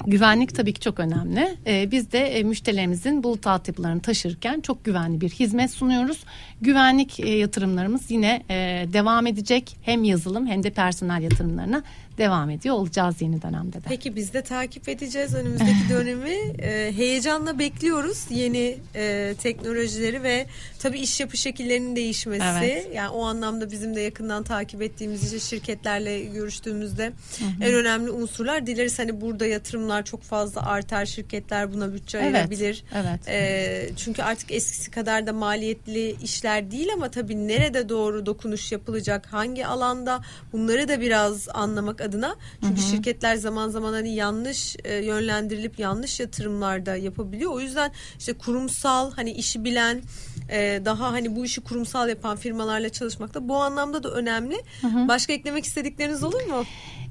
Güvenlik 0.06 0.54
tabii 0.54 0.72
ki 0.72 0.80
çok 0.80 1.00
önemli. 1.00 1.56
Ee, 1.66 1.90
biz 1.90 2.12
de 2.12 2.18
e, 2.18 2.42
müşterilerimizin 2.42 3.22
bulut 3.22 3.46
altyapılarını 3.46 4.02
taşırken 4.02 4.60
çok 4.60 4.84
güvenli 4.84 5.20
bir 5.20 5.28
hizmet 5.28 5.70
sunuyoruz. 5.70 6.24
Güvenlik 6.60 7.20
e, 7.20 7.30
yatırımlarımız 7.30 8.10
yine 8.10 8.42
e, 8.50 8.86
devam 8.92 9.26
edecek. 9.26 9.76
Hem 9.82 10.04
yazılım 10.04 10.46
hem 10.46 10.62
de 10.62 10.70
personel 10.70 11.22
yatırımlarına 11.22 11.82
devam 12.20 12.50
ediyor 12.50 12.74
olacağız 12.74 13.22
yeni 13.22 13.42
dönemde 13.42 13.76
de. 13.76 13.88
Peki 13.88 14.16
biz 14.16 14.35
de 14.35 14.42
takip 14.42 14.88
edeceğiz 14.88 15.35
önümüzdeki 15.35 15.88
dönemi. 15.90 16.37
E, 16.62 16.92
heyecanla 16.96 17.59
bekliyoruz 17.59 18.24
yeni 18.30 18.78
e, 18.94 19.35
teknolojileri 19.42 20.22
ve 20.22 20.46
tabii 20.78 21.00
iş 21.00 21.20
yapı 21.20 21.37
şekillerinin 21.37 21.96
değişmesi. 21.96 22.44
Evet. 22.61 22.88
Yani 22.94 23.09
o 23.09 23.24
anlamda 23.24 23.70
bizim 23.70 23.96
de 23.96 24.00
yakından 24.00 24.42
takip 24.42 24.83
ettiğimiz 24.83 25.24
işte 25.24 25.40
şirketlerle 25.40 26.20
görüştüğümüzde 26.20 27.06
hı 27.06 27.44
hı. 27.44 27.64
en 27.64 27.74
önemli 27.74 28.11
unsurlar. 28.11 28.66
Dileriz 28.66 28.98
hani 28.98 29.20
burada 29.20 29.46
yatırımlar 29.46 30.04
çok 30.04 30.22
fazla 30.22 30.66
artar. 30.66 31.06
Şirketler 31.06 31.72
buna 31.72 31.92
bütçe 31.92 32.18
evet. 32.18 32.35
ayırabilir. 32.35 32.85
Evet. 32.94 33.28
E, 33.28 33.90
çünkü 33.96 34.22
artık 34.22 34.52
eskisi 34.52 34.90
kadar 34.90 35.26
da 35.26 35.33
maliyetli 35.33 36.16
işler 36.22 36.70
değil 36.70 36.88
ama 36.94 37.11
tabii 37.11 37.48
nerede 37.48 37.88
doğru 37.88 38.26
dokunuş 38.26 38.72
yapılacak, 38.72 39.26
hangi 39.26 39.66
alanda 39.66 40.20
bunları 40.52 40.88
da 40.88 41.00
biraz 41.00 41.48
anlamak 41.54 42.00
adına. 42.11 42.37
Çünkü 42.61 42.83
hı 42.83 42.87
hı. 42.87 42.90
şirketler 42.90 43.37
zaman 43.37 43.68
zaman 43.68 43.92
hani 43.92 44.14
yanlış 44.14 44.77
e, 44.85 44.94
yönlendirilip 44.94 45.79
yanlış 45.79 46.20
yatırımlarda 46.20 46.96
yapabiliyor. 46.96 47.53
O 47.53 47.61
yüzden 47.61 47.92
işte 48.18 48.33
kurumsal 48.33 49.11
hani 49.12 49.31
işi 49.33 49.64
bilen 49.64 50.03
e, 50.50 50.84
daha 50.84 51.12
hani 51.12 51.36
bu 51.36 51.44
işi 51.44 51.60
kurumsal 51.60 52.08
yapan 52.08 52.36
firmalarla 52.36 52.88
çalışmak 52.88 53.34
da 53.34 53.48
bu 53.48 53.56
anlamda 53.56 54.02
da 54.02 54.10
önemli. 54.10 54.56
Hı 54.80 54.86
hı. 54.86 55.08
Başka 55.08 55.32
eklemek 55.32 55.64
istedikleriniz 55.64 56.24
olur 56.24 56.42
mu? 56.42 56.64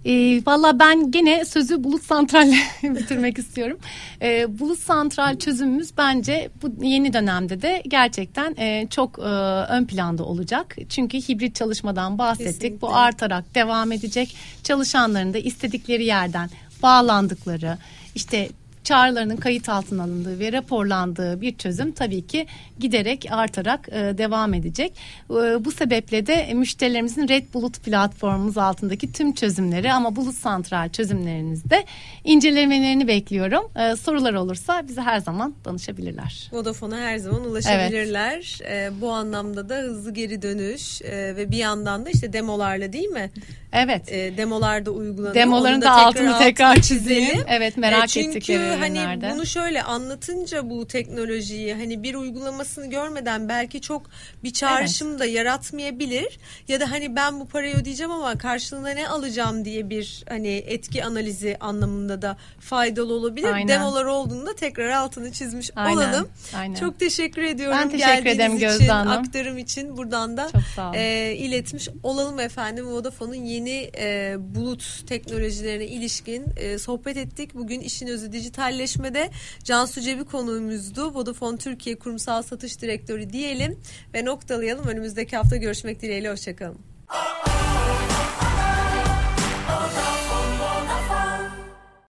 E, 0.06 0.41
Valla 0.45 0.80
ben 0.80 1.12
gene 1.12 1.45
sözü 1.45 1.84
bulut 1.84 2.04
santralle 2.04 2.58
bitirmek 2.84 3.38
istiyorum. 3.38 3.78
E, 4.21 4.60
bulut 4.60 4.80
santral 4.80 5.38
çözümümüz 5.39 5.97
bence 5.97 6.49
bu 6.62 6.86
yeni 6.86 7.13
dönemde 7.13 7.62
de 7.62 7.84
gerçekten 7.88 8.56
e, 8.58 8.88
çok 8.89 9.19
e, 9.19 9.21
ön 9.69 9.86
planda 9.86 10.23
olacak. 10.23 10.75
Çünkü 10.89 11.17
hibrit 11.17 11.56
çalışmadan 11.56 12.17
bahsettik. 12.17 12.54
Kesinlikle. 12.54 12.82
Bu 12.82 12.95
artarak 12.95 13.56
devam 13.56 13.91
edecek. 13.91 14.36
Çalışanların 14.63 15.34
da 15.34 15.38
istedikleri 15.38 16.06
yerden 16.06 16.49
bağlandıkları 16.84 17.78
işte 18.15 18.49
çağrılarının 18.89 19.36
kayıt 19.36 19.69
altına 19.69 20.04
alındığı 20.04 20.39
ve 20.39 20.52
raporlandığı 20.52 21.41
bir 21.41 21.58
çözüm 21.58 21.91
tabii 21.91 22.28
ki 22.28 22.47
giderek 22.80 23.25
artarak 23.32 23.89
e, 23.89 24.17
devam 24.17 24.54
edecek. 24.54 24.93
E, 25.30 25.65
bu 25.65 25.71
sebeple 25.71 26.28
de 26.28 26.54
müşterilerimizin 26.54 27.28
Red 27.28 27.54
Bulut 27.54 27.80
platformumuz 27.84 28.58
altındaki 28.58 29.12
tüm 29.12 29.34
çözümleri 29.34 29.93
ama 29.93 30.15
Bulut 30.15 30.36
Santral 30.36 30.89
çözümlerinizde 30.89 31.86
incelemelerini 32.23 33.08
bekliyorum. 33.08 33.71
E, 33.75 33.95
sorular 33.95 34.34
olursa 34.34 34.88
bize 34.88 35.02
her 35.02 35.19
zaman 35.19 35.56
danışabilirler. 35.65 36.49
Vodafone'a 36.52 36.97
her 36.97 37.17
zaman 37.17 37.45
ulaşabilirler. 37.45 38.60
Evet. 38.62 38.93
E, 38.95 39.02
bu 39.02 39.12
anlamda 39.12 39.69
da 39.69 39.75
hızlı 39.75 40.13
geri 40.13 40.41
dönüş 40.41 41.02
e, 41.02 41.36
ve 41.36 41.52
bir 41.52 41.58
yandan 41.58 42.06
da 42.06 42.10
işte 42.10 42.34
demolarla 42.34 42.93
değil 42.93 43.10
mi? 43.10 43.32
Evet. 43.73 44.12
E, 44.12 44.38
demolarda 44.38 44.91
uygulanıyor. 44.91 45.36
Demoların 45.36 45.82
da, 45.82 45.86
da 45.86 45.91
altını 45.91 46.38
tekrar, 46.38 46.39
tekrar 46.39 46.82
çizelim. 46.82 47.43
Evet 47.47 47.78
merak 47.78 48.04
e, 48.04 48.08
çünkü 48.08 48.38
ettikleri 48.38 48.79
hani 48.80 49.22
bunu 49.34 49.46
şöyle 49.46 49.84
anlatınca 49.84 50.70
bu 50.70 50.88
teknolojiyi 50.88 51.74
hani 51.74 52.04
bir 52.04 52.15
uygulamasını 52.15 52.89
görmeden 52.89 53.50
belki 53.50 53.82
çok 53.82 54.10
bir 54.44 54.54
çağrışım 54.54 55.10
evet. 55.10 55.20
da 55.20 55.26
yaratmayabilir 55.26 56.39
ya 56.68 56.80
da 56.80 56.92
hani 56.92 57.15
ben 57.15 57.39
bu 57.39 57.48
parayı 57.48 57.76
ödeyeceğim 57.76 58.12
ama 58.12 58.38
karşılığında 58.38 58.89
ne 58.89 59.10
alacağım 59.10 59.65
diye 59.65 59.89
bir 59.89 60.24
hani 60.30 60.48
etki 60.48 61.06
analizi 61.06 61.58
anlamında 61.60 62.22
da 62.22 62.38
faydalı 62.60 63.13
olabilir. 63.13 63.54
Aynen. 63.54 63.68
Demolar 63.68 64.06
olduğunda 64.06 64.56
tekrar 64.56 64.89
altını 64.89 65.32
çizmiş 65.32 65.72
Aynen. 65.76 65.98
olalım. 65.98 66.30
Aynen. 66.56 66.76
Çok 66.76 67.00
teşekkür 67.00 67.42
ediyorum. 67.42 67.78
Ben 67.82 67.89
teşekkür 67.89 68.26
ederim 68.26 68.58
Gözde 68.58 68.84
için, 68.84 68.94
Hanım. 68.94 69.12
aktarım 69.12 69.58
için 69.58 69.98
buradan 69.98 70.38
da 70.38 70.50
e, 70.96 71.34
iletmiş 71.38 71.89
olalım 72.04 72.39
efendim. 72.39 72.88
Vodafone'un 72.88 73.44
yeni 73.44 73.92
e, 73.98 74.36
bulut 74.39 75.08
teknolojilerine 75.08 75.86
ilişkin 75.86 76.46
e, 76.58 76.78
sohbet 76.78 77.18
ettik. 77.18 77.56
Bugün 77.56 77.80
işin 77.80 78.08
özü 78.08 78.32
dijitalleşme 78.32 78.68
haberleşmede 78.69 79.29
Cansu 79.63 80.01
Cebi 80.01 80.25
konuğumuzdu. 80.25 81.13
Vodafone 81.13 81.58
Türkiye 81.58 81.99
Kurumsal 81.99 82.41
Satış 82.41 82.82
Direktörü 82.82 83.34
diyelim 83.34 83.79
ve 84.13 84.25
noktalayalım. 84.25 84.88
Önümüzdeki 84.88 85.38
hafta 85.38 85.55
görüşmek 85.55 86.01
dileğiyle. 86.01 86.32
Hoşçakalın. 86.32 86.77